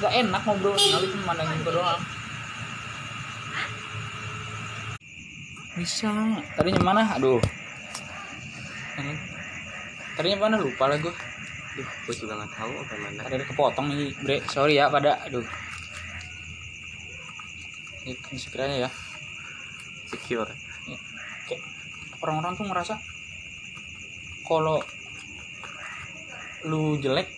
gak 0.00 0.12
enak 0.12 0.42
ngobrol 0.48 0.72
kali 0.72 1.06
cuma 1.12 1.36
mandangin 1.36 1.60
muka 1.60 1.72
doang. 1.76 2.00
Bisa. 5.72 6.12
Tadinya 6.56 6.82
mana? 6.84 7.02
Aduh. 7.16 7.40
Tadinya 10.16 10.38
mana? 10.48 10.56
Lupa 10.60 10.84
lah 10.88 11.00
gue 11.00 11.14
Duh, 11.72 11.88
gue 11.88 12.12
juga 12.12 12.36
nggak 12.36 12.52
tahu 12.52 12.72
apa 12.84 12.94
mana. 13.00 13.20
Ada 13.24 13.48
kepotong 13.48 13.86
nih 13.96 14.12
bre. 14.20 14.36
Sorry 14.52 14.76
ya 14.76 14.92
pada. 14.92 15.16
Aduh. 15.24 15.44
Ini 18.04 18.12
ini 18.12 18.38
sekiranya 18.40 18.76
ya. 18.84 18.90
Secure. 20.12 20.52
Kayak 21.48 21.64
orang-orang 22.20 22.52
tuh 22.60 22.68
ngerasa 22.68 22.94
kalau 24.44 24.84
lu 26.66 26.96
jelek 26.98 27.28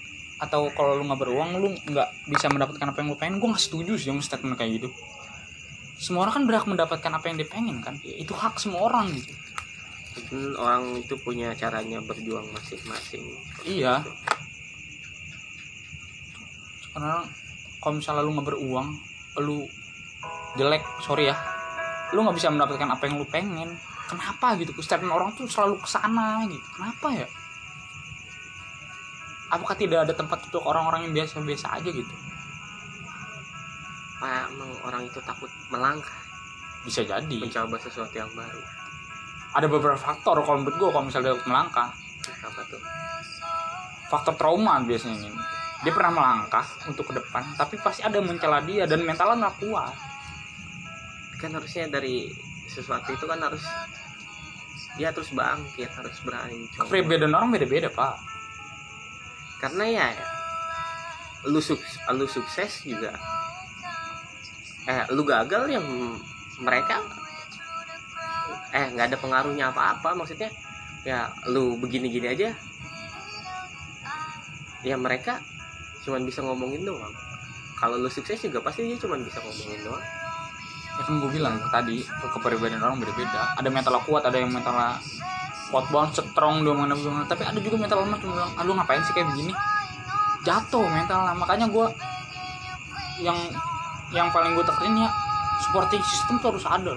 atau 0.42 0.68
kalau 0.74 0.98
lu 0.98 1.06
nggak 1.06 1.20
beruang 1.20 1.56
lu 1.56 1.72
nggak 1.72 2.08
bisa 2.28 2.50
mendapatkan 2.50 2.86
apa 2.90 2.98
yang 3.00 3.08
lu 3.14 3.18
pengen. 3.18 3.36
Gue 3.40 3.48
nggak 3.54 3.64
setuju 3.64 3.96
sih 3.96 4.10
sama 4.10 4.20
statement 4.20 4.58
kayak 4.58 4.82
gitu. 4.82 4.88
Semua 5.96 6.26
orang 6.26 6.42
kan 6.42 6.44
berhak 6.44 6.66
mendapatkan 6.68 7.12
apa 7.14 7.24
yang 7.30 7.36
dia 7.40 7.48
pengen 7.48 7.78
kan? 7.80 7.94
Ya, 8.02 8.18
itu 8.18 8.34
hak 8.34 8.60
semua 8.60 8.90
orang 8.90 9.14
gitu. 9.14 9.32
Mungkin 10.14 10.40
orang 10.58 10.82
itu 11.00 11.14
punya 11.18 11.54
caranya 11.56 11.98
berjuang 12.02 12.46
masing-masing. 12.50 13.24
Iya. 13.66 14.02
Karena 16.94 17.26
kalau 17.82 17.94
misalnya 17.98 18.22
lu 18.22 18.30
nggak 18.38 18.48
beruang 18.52 18.88
lu 19.42 19.66
jelek 20.54 20.86
sorry 21.02 21.26
ya 21.26 21.36
lu 22.14 22.22
nggak 22.22 22.38
bisa 22.38 22.46
mendapatkan 22.52 22.86
apa 22.86 23.02
yang 23.10 23.18
lu 23.18 23.26
pengen. 23.26 23.74
Kenapa 24.04 24.54
gitu? 24.60 24.70
Statement 24.78 25.10
orang 25.10 25.32
tuh 25.32 25.48
selalu 25.48 25.80
ke 25.80 25.88
sana 25.88 26.44
gitu. 26.46 26.62
Kenapa 26.76 27.08
ya 27.10 27.26
apakah 29.52 29.76
tidak 29.76 30.08
ada 30.08 30.14
tempat 30.16 30.44
untuk 30.48 30.62
orang-orang 30.64 31.08
yang 31.08 31.12
biasa-biasa 31.24 31.80
aja 31.80 31.90
gitu? 31.90 32.14
Emang 34.24 34.70
orang 34.88 35.04
itu 35.04 35.20
takut 35.20 35.52
melangkah? 35.68 36.16
Bisa 36.84 37.04
jadi. 37.04 37.36
Mencoba 37.40 37.76
sesuatu 37.76 38.14
yang 38.16 38.30
baru. 38.32 38.62
Ada 39.54 39.66
beberapa 39.68 40.00
faktor 40.00 40.40
kalau 40.40 40.64
menurut 40.64 40.76
gue 40.80 40.88
kalau 40.88 41.04
misalnya 41.04 41.36
dia 41.36 41.44
melangkah. 41.44 41.90
Apa 42.44 42.60
tuh? 42.70 42.80
Faktor 44.08 44.34
trauma 44.40 44.80
biasanya 44.80 45.28
ini. 45.28 45.42
Dia 45.84 45.92
pernah 45.92 46.12
melangkah 46.16 46.64
untuk 46.88 47.12
ke 47.12 47.20
depan 47.20 47.44
tapi 47.60 47.76
pasti 47.76 48.00
ada 48.00 48.16
mencela 48.24 48.64
dia 48.64 48.88
dan 48.88 49.04
mentalnya 49.04 49.48
nggak 49.48 49.56
kuat. 49.60 49.94
Kan 51.36 51.52
harusnya 51.52 51.92
dari 51.92 52.32
sesuatu 52.72 53.12
itu 53.12 53.24
kan 53.28 53.38
harus 53.38 53.60
dia 54.94 55.10
terus 55.10 55.34
bangkit 55.34 55.90
harus 55.90 56.18
berani 56.22 56.70
coba 56.70 56.86
kepribadian 56.86 57.34
orang 57.34 57.50
beda-beda 57.50 57.90
pak 57.90 58.14
karena 59.64 59.84
ya 59.88 60.06
lu 61.48 61.56
sukses 61.56 61.96
lu 62.12 62.28
sukses 62.28 62.84
juga. 62.84 63.16
Eh 64.84 65.08
lu 65.16 65.24
gagal 65.24 65.72
yang 65.72 65.86
mereka 66.60 67.00
eh 68.76 68.92
nggak 68.92 69.08
ada 69.08 69.16
pengaruhnya 69.16 69.72
apa-apa. 69.72 70.12
Maksudnya 70.12 70.52
ya 71.08 71.32
lu 71.48 71.80
begini-gini 71.80 72.28
aja. 72.28 72.52
Ya 74.84 75.00
mereka 75.00 75.40
cuman 76.04 76.28
bisa 76.28 76.44
ngomongin 76.44 76.84
doang. 76.84 77.16
Kalau 77.80 77.96
lu 77.96 78.12
sukses 78.12 78.36
juga 78.44 78.60
pasti 78.60 78.84
dia 78.84 79.00
cuman 79.00 79.24
bisa 79.24 79.40
ngomongin 79.40 79.80
doang. 79.80 80.04
Ya 80.94 81.02
kan 81.08 81.14
gue 81.24 81.30
bilang 81.32 81.56
tadi 81.72 82.04
kepribadian 82.04 82.84
orang 82.84 83.00
beda-beda. 83.00 83.56
Ada 83.56 83.72
mental 83.72 83.96
kuat 84.04 84.28
ada 84.28 84.36
yang 84.36 84.52
mental 84.52 84.76
kuat 85.74 85.90
banget 85.90 86.22
strong 86.22 86.62
dia 86.62 86.70
mana 86.70 86.94
mana. 86.94 87.26
Tapi 87.26 87.42
ada 87.42 87.58
juga 87.58 87.76
mental 87.82 88.06
lemah 88.06 88.18
cuma 88.22 88.32
bilang 88.38 88.52
ah 88.54 88.62
lu 88.62 88.72
ngapain 88.78 89.02
sih 89.02 89.10
kayak 89.10 89.26
begini? 89.34 89.50
Jatuh 90.46 90.86
mental. 90.86 91.26
Makanya 91.34 91.66
gue 91.66 91.86
yang 93.18 93.38
yang 94.14 94.30
paling 94.30 94.54
gue 94.54 94.62
tekenin 94.62 95.02
ya 95.02 95.10
supporting 95.66 96.02
system 96.06 96.38
tuh 96.38 96.54
harus 96.54 96.66
ada 96.66 96.94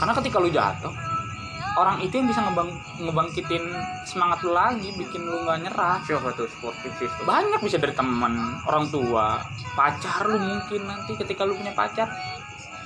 karena 0.00 0.12
ketika 0.16 0.36
lu 0.40 0.50
jatuh 0.50 0.94
orang 1.78 2.02
itu 2.02 2.18
yang 2.18 2.26
bisa 2.26 2.40
ngebang 2.42 2.70
ngebangkitin 2.98 3.64
semangat 4.08 4.42
lu 4.42 4.52
lagi 4.56 4.90
bikin 4.96 5.22
lu 5.22 5.46
nggak 5.46 5.70
nyerah. 5.70 6.02
Siapa 6.02 6.34
tuh 6.34 6.50
sporting 6.50 6.92
system? 6.98 7.22
Banyak 7.28 7.60
bisa 7.62 7.78
dari 7.78 7.94
teman 7.94 8.58
orang 8.66 8.90
tua 8.90 9.38
pacar 9.78 10.26
lu 10.26 10.40
mungkin 10.40 10.88
nanti 10.88 11.14
ketika 11.14 11.46
lu 11.46 11.54
punya 11.54 11.70
pacar. 11.76 12.10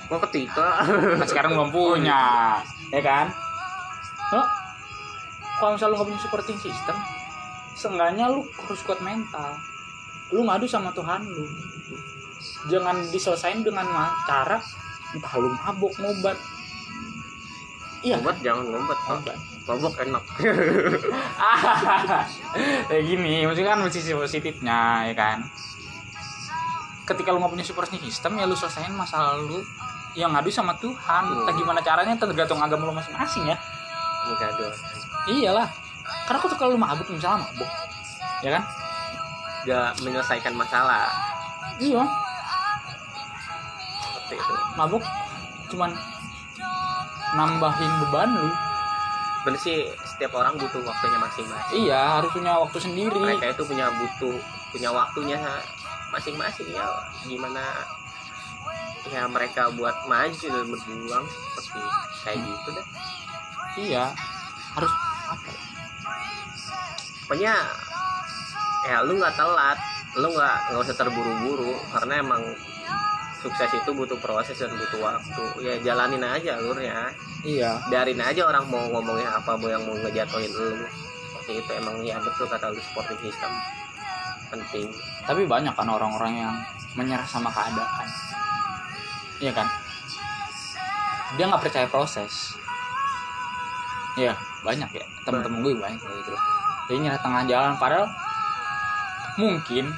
Kok 0.05 0.21
ketika. 0.29 0.85
Nah, 1.17 1.25
sekarang 1.25 1.57
belum 1.57 1.71
punya 1.73 2.19
ya 2.93 3.01
kan 3.01 3.33
lo 4.35 4.43
kalau 5.55 5.79
misalnya 5.79 5.91
lu 5.91 5.95
nggak 5.95 6.09
punya 6.11 6.21
supporting 6.21 6.59
system 6.59 6.97
seenggaknya 7.75 8.31
lu 8.31 8.47
harus 8.47 8.81
kuat 8.87 9.03
mental. 9.03 9.59
Lu 10.31 10.47
ngadu 10.47 10.65
sama 10.65 10.95
Tuhan 10.95 11.27
lu. 11.27 11.45
Gitu. 11.45 11.95
jangan 12.65 12.97
diselesain 13.13 13.61
dengan 13.61 13.85
cara 14.25 14.57
entah 15.13 15.33
lu 15.37 15.53
mabuk 15.53 15.93
ngobat. 16.01 16.37
Iya. 18.01 18.17
Ngobat 18.17 18.37
jangan 18.41 18.65
ngobat 18.71 18.99
ngobat. 19.05 19.37
Mabok 19.65 19.93
enak. 20.01 20.23
Kayak 22.89 23.03
gini 23.09 23.45
maksudnya 23.45 23.69
kan 23.75 23.79
sisi 23.91 24.11
positifnya 24.15 25.09
ya 25.11 25.13
kan? 25.13 25.37
Ketika 27.05 27.29
lu 27.35 27.37
nggak 27.43 27.53
punya 27.53 27.65
supporting 27.67 28.01
system 28.01 28.39
ya 28.39 28.49
lu 28.49 28.55
selesain 28.57 28.93
masalah 28.95 29.37
lu. 29.37 29.61
Yang 30.15 30.31
ngadu 30.31 30.49
sama 30.49 30.73
Tuhan. 30.79 31.23
Entah 31.43 31.53
gimana 31.53 31.83
caranya 31.83 32.15
tergantung 32.15 32.63
agama 32.63 32.87
lu 32.87 32.95
masing-masing 32.95 33.51
ya 33.51 33.57
dong 34.33 34.75
iyalah. 35.29 35.67
Karena 36.25 36.37
aku 36.37 36.47
tuh 36.53 36.59
kalau 36.59 36.77
mabuk 36.77 37.07
misalnya 37.09 37.45
mabuk. 37.45 37.69
Ya 38.45 38.49
kan? 38.57 38.63
Gak 39.65 39.89
menyelesaikan 40.05 40.53
masalah. 40.53 41.09
Iya. 41.81 42.05
Seperti 44.13 44.35
itu. 44.37 44.55
Mabuk 44.77 45.03
cuman 45.73 45.91
nambahin 47.33 47.91
beban 48.05 48.29
lu. 48.37 48.49
Bener 49.45 49.59
sih 49.61 49.89
setiap 50.05 50.37
orang 50.37 50.57
butuh 50.57 50.81
waktunya 50.81 51.17
masing-masing. 51.21 51.75
Iya 51.85 52.01
harus 52.21 52.29
punya 52.33 52.53
waktu 52.57 52.77
sendiri. 52.81 53.17
Mereka 53.17 53.57
itu 53.57 53.63
punya 53.65 53.89
butuh 53.93 54.37
punya 54.73 54.89
waktunya 54.93 55.41
masing-masing 56.13 56.69
ya. 56.73 56.85
Gimana 57.25 57.61
ya 59.05 59.29
mereka 59.29 59.69
buat 59.77 59.93
maju 60.09 60.47
dan 60.49 60.65
berjuang 60.65 61.25
seperti 61.61 61.81
kayak 62.25 62.41
gitu 62.41 62.69
deh 62.73 62.87
iya. 63.79 64.05
Harus 64.75 64.93
apa 65.25 65.47
ya? 65.49 65.61
pokoknya 67.25 67.53
ya 68.85 68.97
lu 69.03 69.13
nggak 69.17 69.35
telat. 69.35 69.79
Lu 70.15 70.27
nggak 70.31 70.57
nggak 70.71 70.81
usah 70.85 70.95
terburu-buru. 70.95 71.73
Karena 71.91 72.23
emang 72.23 72.41
sukses 73.41 73.69
itu 73.75 73.91
butuh 73.91 74.17
proses 74.21 74.55
dan 74.55 74.71
butuh 74.73 74.99
waktu. 75.03 75.43
Ya 75.65 75.73
jalanin 75.83 76.23
aja 76.23 76.57
alurnya. 76.61 77.11
Iya. 77.43 77.83
Biarin 77.91 78.21
aja 78.21 78.41
orang 78.47 78.65
mau 78.71 78.85
ngomongin 78.89 79.27
apa 79.27 79.59
mau 79.59 79.67
yang 79.67 79.83
mau 79.83 79.97
ngejatuhin 79.99 80.51
lu. 80.53 80.87
Seperti 81.33 81.61
itu 81.61 81.71
emang 81.75 81.99
ya 82.01 82.17
betul 82.23 82.47
kata 82.47 82.71
lu 82.71 82.79
supporting 82.79 83.19
system. 83.21 83.51
Penting. 84.49 84.87
Tapi 85.25 85.43
banyak 85.43 85.73
kan 85.75 85.89
orang-orang 85.89 86.33
yang 86.47 86.55
menyerah 86.95 87.27
sama 87.27 87.51
keadaan. 87.51 88.07
Iya 89.43 89.51
kan? 89.51 89.67
Dia 91.35 91.51
nggak 91.51 91.63
percaya 91.67 91.87
proses 91.91 92.55
Iya 94.15 94.33
banyak 94.63 94.89
ya. 94.95 95.05
Temen-temen 95.27 95.59
gue 95.63 95.73
banyak 95.75 95.99
kayak 95.99 96.17
gitu. 96.23 96.31
Loh 96.35 96.43
dia 96.85 96.97
nyerah 97.01 97.21
tengah 97.21 97.43
jalan 97.49 97.73
padahal 97.81 98.05
mungkin 99.41 99.89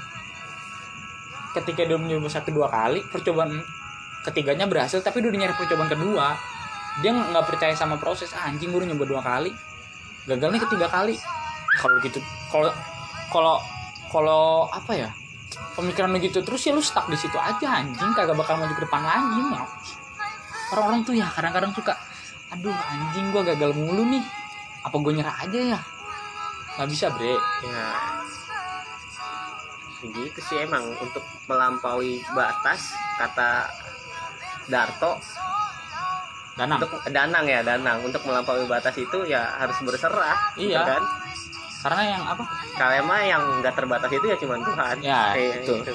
ketika 1.51 1.81
dia 1.83 1.97
mencoba 1.99 2.29
satu 2.31 2.49
dua 2.53 2.67
kali 2.71 3.03
percobaan 3.11 3.59
ketiganya 4.23 4.65
berhasil 4.67 5.03
tapi 5.03 5.19
udah 5.19 5.31
nyerah 5.35 5.57
percobaan 5.57 5.91
kedua. 5.91 6.35
Dia 7.03 7.13
nggak 7.13 7.45
percaya 7.45 7.77
sama 7.77 8.01
proses. 8.01 8.33
Ah, 8.33 8.49
anjing 8.49 8.73
gue 8.73 8.81
udah 8.81 8.89
nyoba 8.89 9.05
dua 9.05 9.21
kali. 9.21 9.51
Gagalnya 10.25 10.59
ketiga 10.65 10.87
kali. 10.89 11.13
Kalau 11.77 11.95
gitu 12.01 12.19
kalau 12.49 12.71
kalau 13.29 13.55
kalau 14.09 14.45
apa 14.73 14.93
ya? 14.95 15.09
Pemikiran 15.77 16.09
lu 16.09 16.17
gitu 16.19 16.41
terus 16.41 16.65
ya 16.65 16.73
lu 16.73 16.81
stuck 16.81 17.05
di 17.05 17.17
situ 17.19 17.37
aja 17.37 17.83
anjing. 17.83 18.11
Kagak 18.17 18.33
bakal 18.33 18.57
maju 18.57 18.73
ke 18.73 18.81
depan 18.81 19.01
lagi 19.05 19.41
mau 19.45 19.67
orang-orang 20.67 21.01
tuh 21.07 21.15
ya 21.15 21.27
kadang-kadang 21.31 21.71
suka 21.71 21.95
aduh 22.49 22.71
anjing 22.73 23.27
gua 23.29 23.43
gagal 23.43 23.71
mulu 23.71 24.07
nih. 24.07 24.23
Apa 24.81 24.95
gue 24.97 25.13
nyerah 25.13 25.35
aja 25.43 25.59
ya? 25.75 25.79
Nggak 26.77 26.87
bisa 26.87 27.05
bre. 27.11 27.35
Ya. 27.65 27.87
Begitu 29.99 30.39
sih 30.39 30.57
emang 30.61 30.85
untuk 30.95 31.25
melampaui 31.45 32.21
batas 32.31 32.93
kata 33.17 33.67
Darto 34.67 35.17
danang. 36.53 36.79
untuk 36.79 36.91
Danang 37.09 37.45
ya 37.45 37.59
Danang. 37.61 37.99
Untuk 38.01 38.21
melampaui 38.23 38.63
batas 38.63 38.95
itu 38.95 39.25
ya 39.25 39.57
harus 39.57 39.75
berserah 39.81 40.55
Iya. 40.55 40.79
gitu 40.79 40.83
kan? 40.85 41.03
Karena 41.77 42.01
yang 42.09 42.23
apa? 42.25 42.43
Kalau 42.73 43.03
mah 43.03 43.21
yang 43.21 43.43
nggak 43.59 43.73
terbatas 43.73 44.09
itu 44.09 44.25
ya 44.25 44.37
cuma 44.37 44.55
Tuhan. 44.57 44.95
Ya, 45.01 45.33
Kayak 45.33 45.51
betul. 45.61 45.77
gitu. 45.81 45.93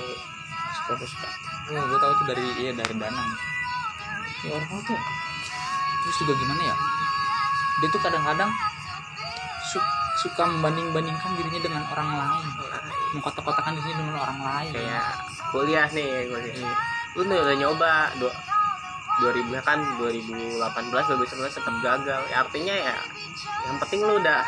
suka 0.72 0.92
gue 0.94 1.08
suka. 1.08 1.28
Oh, 1.70 1.84
gue 1.86 1.98
tahu 1.98 2.12
tuh 2.12 2.26
dari 2.28 2.44
iya 2.58 2.72
dari 2.74 2.94
danang. 2.94 3.30
Ya 4.42 4.50
orang 4.52 4.82
tuh 4.82 4.98
terus 6.02 6.16
juga 6.22 6.32
gimana 6.36 6.62
ya? 6.62 6.76
Dia 7.80 7.88
tuh 7.90 8.00
kadang-kadang 8.02 8.50
su- 9.66 9.90
suka 10.22 10.42
membanding-bandingkan 10.46 11.30
dirinya 11.38 11.60
dengan 11.62 11.82
orang 11.90 12.10
lain. 12.14 12.46
Mengkotak-kotakan 13.16 13.72
dirinya 13.78 13.96
dengan 14.02 14.16
orang 14.22 14.40
lain. 14.42 14.72
Kayak 14.74 15.06
kuliah 15.50 15.86
nih 15.90 16.28
kuliah. 16.28 16.54
Iya. 16.54 16.74
lu 17.12 17.28
udah, 17.28 17.38
udah 17.44 17.56
nyoba 17.60 17.92
dua 18.16 18.32
2000 19.20 19.60
kan 19.60 19.78
2018 20.00 20.56
2019 20.56 21.58
tetap 21.60 21.74
gagal. 21.84 22.20
Ya 22.32 22.36
artinya 22.40 22.74
ya 22.74 22.96
yang 23.68 23.76
penting 23.76 24.00
lu 24.00 24.16
udah 24.16 24.40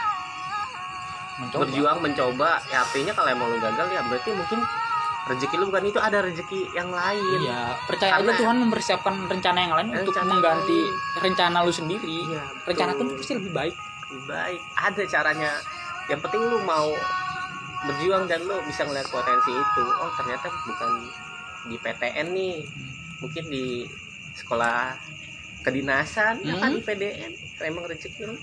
mencoba. 1.42 1.60
berjuang 1.66 1.98
mencoba. 2.00 2.50
Ya 2.72 2.80
artinya 2.82 3.12
kalau 3.12 3.28
emang 3.28 3.48
lu 3.52 3.58
gagal 3.60 3.86
ya 3.92 4.00
berarti 4.08 4.30
mungkin 4.32 4.60
rezeki 5.26 5.54
lu 5.56 5.64
bukan 5.66 5.84
itu 5.84 5.98
ada 5.98 6.18
rezeki 6.20 6.60
yang 6.72 6.88
lain. 6.88 7.40
Iya 7.42 7.76
percaya 7.82 8.12
aja 8.12 8.20
Karena- 8.22 8.36
Tuhan 8.36 8.56
mempersiapkan 8.58 9.14
rencana 9.24 9.58
yang 9.58 9.72
lain 9.74 9.88
untuk 9.94 10.12
Rencana 10.12 10.28
mengganti 10.30 10.80
lain. 10.82 11.22
rencana 11.22 11.56
lu 11.60 11.72
sendiri. 11.72 12.16
Iya, 12.26 12.42
rencana 12.62 12.90
betul. 12.92 13.04
tuh 13.06 13.16
pasti 13.18 13.32
lebih 13.34 13.52
baik. 13.52 13.74
Lebih 14.06 14.24
baik. 14.26 14.60
Ada 14.76 15.02
caranya. 15.06 15.52
Yang 16.06 16.20
penting 16.22 16.42
lu 16.42 16.58
mau 16.62 16.88
berjuang 17.84 18.24
dan 18.24 18.40
lu 18.40 18.56
bisa 18.62 18.82
ngeliat 18.82 19.08
potensi 19.08 19.50
itu. 19.50 19.82
Oh 19.96 20.10
ternyata 20.14 20.46
bukan 20.62 20.90
di 21.64 21.76
PTN 21.76 22.26
nih. 22.30 22.56
Mungkin 23.18 23.44
di 23.46 23.88
sekolah 24.34 24.92
kedinasan 25.62 26.42
ya 26.42 26.58
kan 26.58 26.68
Hmm. 26.68 26.76
di 26.76 26.82
PDN 26.82 27.32
emang 27.62 27.86
rezeki 27.86 28.22
lu 28.26 28.36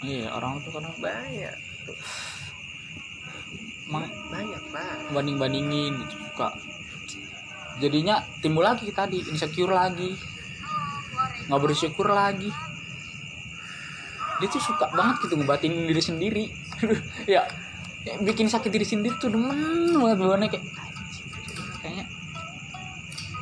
iya 0.00 0.30
orang 0.30 0.62
tuh 0.62 0.70
kadang 0.70 0.94
banyak. 0.96 1.50
emang 1.82 1.98
banyak 3.88 4.62
pak. 4.70 5.12
Banding 5.12 5.36
bandingin 5.40 5.92
gitu 6.04 6.14
suka. 6.28 6.48
Jadinya 7.78 8.20
timbul 8.44 8.64
lagi 8.66 8.90
tadi 8.92 9.24
insecure 9.26 9.72
lagi. 9.72 10.12
Nggak 11.48 11.60
bersyukur 11.64 12.08
lagi. 12.12 12.52
Dia 14.38 14.48
tuh 14.52 14.62
suka 14.62 14.86
banget 14.94 15.26
gitu 15.26 15.34
ngebatinin 15.40 15.88
diri 15.88 16.02
sendiri. 16.02 16.44
Ya, 17.26 17.42
ya 18.06 18.14
bikin 18.22 18.46
sakit 18.46 18.70
diri 18.70 18.86
sendiri 18.86 19.18
tuh 19.18 19.34
demen 19.34 19.98
banget 19.98 20.16
bawaannya 20.22 20.48
kayak 20.48 20.62
"Anjing, 20.62 21.28
kayaknya 21.82 22.04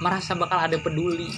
merasa 0.01 0.33
bakal 0.33 0.57
ada 0.57 0.81
peduli. 0.81 1.29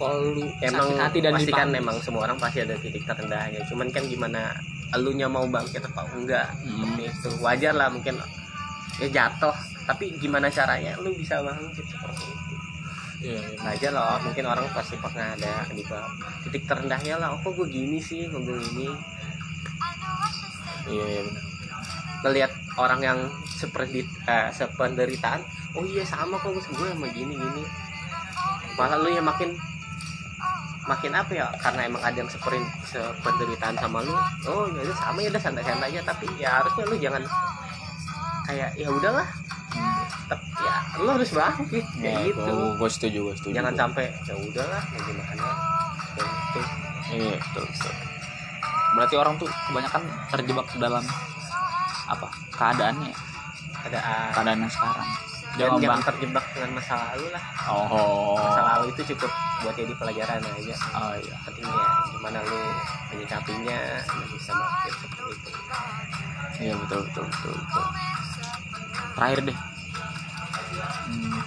Kalau 0.00 0.32
lu 0.32 0.48
emang 0.64 0.88
sakit 0.88 1.04
hati 1.04 1.18
dan 1.20 1.32
pasti 1.36 1.52
kan 1.52 1.68
memang 1.68 2.00
semua 2.00 2.24
orang 2.24 2.40
pasti 2.40 2.64
ada 2.64 2.78
titik 2.78 3.02
terendahnya 3.02 3.66
cuman 3.66 3.90
kan 3.90 4.06
gimana 4.06 4.56
elunya 4.96 5.28
mau 5.28 5.44
bangkit 5.44 5.84
atau 5.84 6.06
enggak 6.16 6.48
Hmm. 6.64 6.96
itu 7.00 7.30
wajar 7.44 7.74
lah 7.76 7.88
mungkin 7.92 8.16
ya 8.98 9.08
jatuh. 9.08 9.54
Tapi 9.88 10.20
gimana 10.20 10.52
caranya 10.52 10.96
lu 11.00 11.12
bisa 11.16 11.40
bangkit 11.40 11.84
seperti 11.88 12.24
itu? 12.28 12.54
Iya, 13.18 13.40
iya. 13.42 13.58
aja 13.74 13.88
loh 13.90 14.14
mungkin 14.22 14.46
orang 14.46 14.70
pasti 14.70 14.94
pernah 14.94 15.34
ada 15.34 15.66
di 15.74 15.82
bawah 15.82 16.06
titik 16.46 16.70
terendahnya 16.70 17.18
lah. 17.18 17.34
Oh 17.34 17.38
kok 17.42 17.58
gue 17.58 17.66
gini 17.66 17.98
sih? 17.98 18.30
Kok 18.30 18.40
gue 18.46 18.56
gini? 18.70 18.88
Iya 20.88 21.04
iya 21.04 21.22
bener. 21.26 21.44
ngelihat 22.18 22.52
orang 22.74 23.00
yang 23.02 23.18
seperti 23.46 24.02
eh, 24.26 24.50
sependeritaan 24.50 25.38
oh 25.78 25.86
iya 25.86 26.02
sama 26.02 26.34
kok 26.38 26.50
gue 26.50 26.62
gue 26.62 26.88
sama 26.94 27.06
gini 27.10 27.34
gini. 27.34 27.62
Malah 28.78 28.98
lu 29.02 29.10
yang 29.10 29.26
makin 29.26 29.50
makin 30.88 31.12
apa 31.12 31.32
ya 31.36 31.46
karena 31.60 31.84
emang 31.84 32.00
ada 32.00 32.16
yang 32.16 32.30
seperin 32.32 32.64
sependeritaan 32.88 33.76
sama 33.76 34.00
lu 34.00 34.16
oh 34.48 34.64
ya 34.72 34.80
udah 34.88 34.96
sama 34.96 35.18
ya 35.20 35.28
udah 35.28 35.42
santai-santai 35.42 35.88
aja. 35.92 36.00
Tapi 36.08 36.26
ya 36.40 36.48
harusnya 36.64 36.84
lu 36.88 36.96
jangan 36.96 37.22
kayak 38.48 38.70
ya 38.74 38.88
udahlah. 38.88 39.28
Hmm. 39.68 40.00
ya 40.64 40.74
lu 41.04 41.08
harus 41.12 41.28
bangkit 41.28 41.84
kayak 42.00 42.32
gitu. 42.32 42.52
gue 42.80 42.88
setuju 42.88 43.18
gue 43.28 43.34
setuju. 43.36 43.54
Jangan 43.60 43.74
sampai 43.76 44.08
ya 44.24 44.34
udahlah 44.34 44.80
mau 44.80 45.00
gimana. 45.04 45.48
Gitu 46.16 46.60
Iya 47.08 47.36
betul, 47.40 47.64
betul. 47.64 47.94
Berarti 48.96 49.14
orang 49.16 49.34
tuh 49.40 49.48
kebanyakan 49.48 50.02
terjebak 50.32 50.66
dalam 50.76 51.04
apa? 52.08 52.28
Keadaannya, 52.52 53.12
ya, 53.12 53.16
ada 53.86 53.98
ah, 54.02 54.28
keadaan 54.34 54.58
yang 54.64 54.72
sekarang. 54.72 55.08
Jangan 55.58 55.78
jangan 55.82 56.00
terjebak 56.06 56.44
dengan 56.54 56.70
masa 56.78 56.94
lalu 57.10 57.26
lah 57.34 57.44
Oh. 57.68 58.38
masa 58.38 58.62
lalu 58.64 58.84
itu 58.94 59.02
cukup 59.12 59.30
buat 59.58 59.74
jadi 59.74 59.92
pelajaran 59.92 60.38
aja 60.40 60.74
Oh 60.94 61.12
iya. 61.18 61.34
pentingnya 61.42 61.84
gimana 62.08 62.38
lu 62.46 62.60
menyikapinya 63.10 63.78
bisa 64.30 64.50
bangkit 64.54 64.94
seperti 64.96 65.30
itu 65.34 65.50
Iya 66.58 66.74
betul 66.74 67.00
betul 67.04 67.24
betul 67.28 67.54
betul. 67.54 67.84
Terakhir 69.14 69.38
deh. 69.46 69.58
Hmm. 71.06 71.40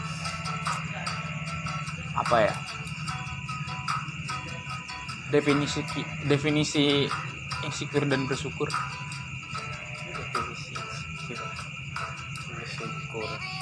Apa 2.14 2.36
ya? 2.42 2.54
Definisi 5.28 5.80
definisi 6.24 7.08
insecure 7.62 8.04
dan 8.04 8.24
bersyukur. 8.24 8.68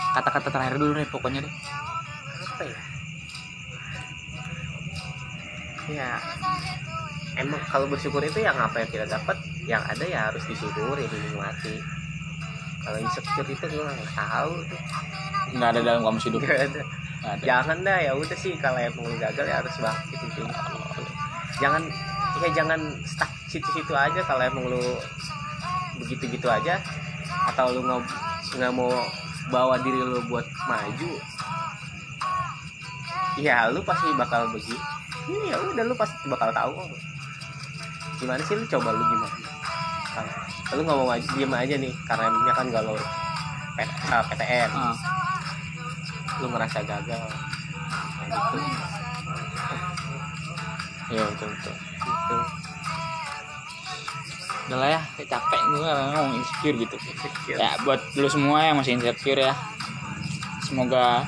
Kata-kata 0.10 0.50
terakhir 0.50 0.76
dulu 0.78 0.92
deh 0.96 1.08
pokoknya 1.08 1.42
deh. 1.46 1.54
apa 2.40 2.64
ya 2.66 2.78
ya 5.90 6.10
emang 7.40 7.58
kalau 7.66 7.88
bersyukur 7.88 8.20
itu 8.22 8.44
yang 8.44 8.54
apa 8.60 8.84
yang 8.84 8.90
kita 8.92 9.06
dapat 9.08 9.38
yang 9.64 9.82
ada 9.88 10.04
ya 10.04 10.28
harus 10.30 10.44
disyukuri 10.46 11.08
dinikmati 11.08 11.80
kalau 12.84 13.00
insecure 13.00 13.48
itu 13.48 13.66
gue 13.66 13.84
nggak 13.84 14.12
tahu 14.14 14.54
tuh 14.68 14.82
Nggak 15.50 15.70
ada 15.74 15.80
dalam 15.82 16.02
kamus 16.06 16.30
hidup. 16.30 16.46
nggak 16.46 16.60
ada 16.62 16.82
Nggak 16.84 17.34
ada. 17.34 17.42
jangan 17.42 17.78
dah 17.82 17.98
ya 18.06 18.12
udah 18.14 18.38
sih 18.38 18.54
kalau 18.60 18.78
emang 18.78 19.04
lu 19.08 19.16
gagal 19.18 19.46
ya 19.50 19.56
harus 19.64 19.76
bangkit 19.82 20.20
intinya 20.20 20.56
jangan 21.58 21.84
ya 22.40 22.50
jangan 22.54 22.80
stuck 23.02 23.32
situ-situ 23.50 23.94
aja 23.96 24.22
kalau 24.28 24.44
emang 24.46 24.66
lu 24.70 24.84
begitu-gitu 25.98 26.46
aja 26.48 26.78
atau 27.50 27.74
lu 27.74 27.82
nggak 27.82 28.00
nggak 28.62 28.72
mau 28.76 28.94
bawa 29.50 29.76
diri 29.80 29.98
lu 29.98 30.22
buat 30.26 30.46
maju. 30.66 31.12
Ya 33.38 33.70
lu 33.70 33.80
pasti 33.82 34.08
bakal 34.14 34.52
begitu 34.52 34.76
ya 35.46 35.56
udah 35.62 35.84
lu 35.86 35.94
pasti 35.94 36.26
bakal 36.26 36.50
tahu 36.50 36.74
gimana 38.18 38.42
sih 38.44 38.54
lu? 38.54 38.66
Coba 38.68 38.90
lu 38.92 39.04
gimana? 39.06 39.38
Kalau 40.10 40.30
lu 40.74 40.82
nggak 40.84 40.98
mau 40.98 41.08
maju 41.08 41.28
diem 41.34 41.54
aja 41.54 41.76
nih 41.78 41.94
karena 42.04 42.24
emangnya 42.28 42.54
kan 42.54 42.68
galau. 42.70 42.98
P- 43.78 43.96
ah, 44.10 44.24
PTN 44.26 44.70
Ah. 44.70 44.96
lu 46.40 46.48
ngerasa 46.50 46.80
gagal. 46.84 47.26
Nah, 48.28 48.28
gitu. 48.28 48.58
Iya 51.10 51.24
betul 51.26 51.50
betul. 51.50 51.76
gitu 52.00 52.38
Udah 54.70 54.78
lah 54.78 54.90
ya, 54.94 55.02
kayak 55.18 55.34
capek 55.34 55.62
gue 55.74 55.82
ngomong 55.82 56.38
insecure 56.38 56.78
gitu. 56.78 56.96
Insecure. 57.02 57.58
Ya 57.58 57.74
buat 57.82 57.98
lu 58.14 58.30
semua 58.30 58.62
yang 58.62 58.78
masih 58.78 59.02
insecure 59.02 59.42
ya, 59.42 59.58
semoga 60.62 61.26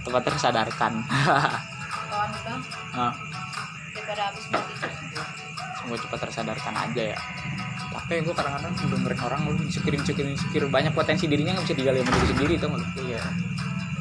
cepat 0.00 0.22
tersadarkan. 0.32 1.04
Nah, 2.96 3.12
semoga 5.76 5.98
cepat 6.08 6.18
tersadarkan 6.24 6.74
aja 6.88 7.04
ya. 7.12 7.20
capek 7.92 8.24
gue 8.24 8.32
kadang-kadang 8.32 8.72
dengerin 8.88 9.20
orang 9.20 9.40
lu 9.52 9.52
insecure 9.68 9.92
insecure 9.92 10.24
insecure 10.24 10.64
banyak 10.72 10.96
potensi 10.96 11.28
dirinya 11.28 11.52
nggak 11.60 11.68
bisa 11.68 11.76
digali 11.76 12.00
sama 12.00 12.10
diri 12.16 12.26
sendiri 12.32 12.54
tau 12.56 12.68
nggak 12.72 12.80
lu? 12.80 12.88
iya 13.04 13.20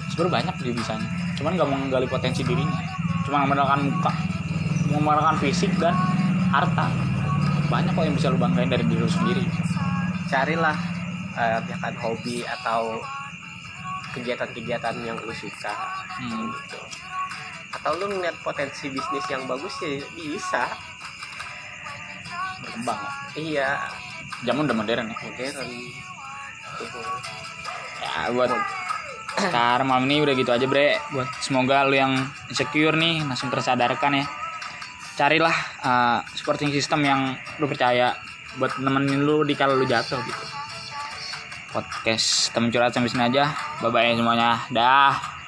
sebenarnya 0.08 0.32
banyak 0.32 0.56
dia 0.64 0.74
bisanya 0.80 1.10
cuman 1.36 1.52
nggak 1.60 1.68
mau 1.68 1.78
menggali 1.80 2.08
potensi 2.08 2.42
dirinya 2.48 2.80
cuma 3.28 3.44
mengandalkan 3.44 3.92
muka 3.92 4.12
mengandalkan 4.96 5.38
fisik 5.44 5.72
dan 5.76 5.92
harta 6.56 6.88
banyak 7.72 7.96
kok 7.96 8.04
yang 8.04 8.16
bisa 8.20 8.28
lu 8.28 8.36
banggain 8.36 8.68
dari 8.68 8.84
diri 8.84 9.00
lu 9.00 9.08
sendiri. 9.08 9.48
Carilah 10.28 10.76
kan 11.80 11.96
hobi 12.04 12.44
atau 12.44 13.00
kegiatan-kegiatan 14.12 15.00
yang 15.08 15.16
lu 15.24 15.32
suka. 15.32 15.72
Hmm. 16.20 16.52
gitu. 16.52 16.80
Atau 17.72 17.96
lu 18.04 18.12
ngeliat 18.12 18.36
potensi 18.44 18.92
bisnis 18.92 19.24
yang 19.32 19.48
bagus 19.48 19.72
ya 19.80 20.04
bisa. 20.12 20.68
Berkembang. 22.60 23.00
Ya. 23.00 23.10
iya. 23.40 23.70
Zaman 24.44 24.68
udah 24.68 24.76
modern 24.76 25.08
ya? 25.08 25.18
Modern. 25.24 25.70
Tuh. 26.76 26.88
ya 28.02 28.34
buat 28.34 28.50
sekarang 29.38 29.88
malam 29.88 30.10
ini 30.12 30.28
udah 30.28 30.34
gitu 30.36 30.52
aja 30.52 30.66
bre. 30.68 31.00
Buat 31.16 31.30
semoga 31.40 31.88
lu 31.88 31.96
yang 31.96 32.20
insecure 32.52 33.00
nih 33.00 33.24
langsung 33.24 33.48
tersadarkan 33.48 34.20
ya 34.20 34.26
carilah 35.22 35.54
uh, 35.86 36.20
supporting 36.34 36.74
system 36.74 37.06
yang 37.06 37.38
lu 37.62 37.70
percaya 37.70 38.18
buat 38.58 38.82
nemenin 38.82 39.22
lu 39.22 39.46
di 39.46 39.54
kalau 39.54 39.78
lu 39.78 39.86
jatuh 39.86 40.18
gitu. 40.26 40.44
Podcast 41.70 42.50
temen 42.50 42.74
curhat 42.74 42.90
sampai 42.90 43.14
sini 43.14 43.30
aja. 43.30 43.54
Bye 43.86 43.94
bye 43.94 44.18
semuanya. 44.18 44.66
Dah 44.74 45.41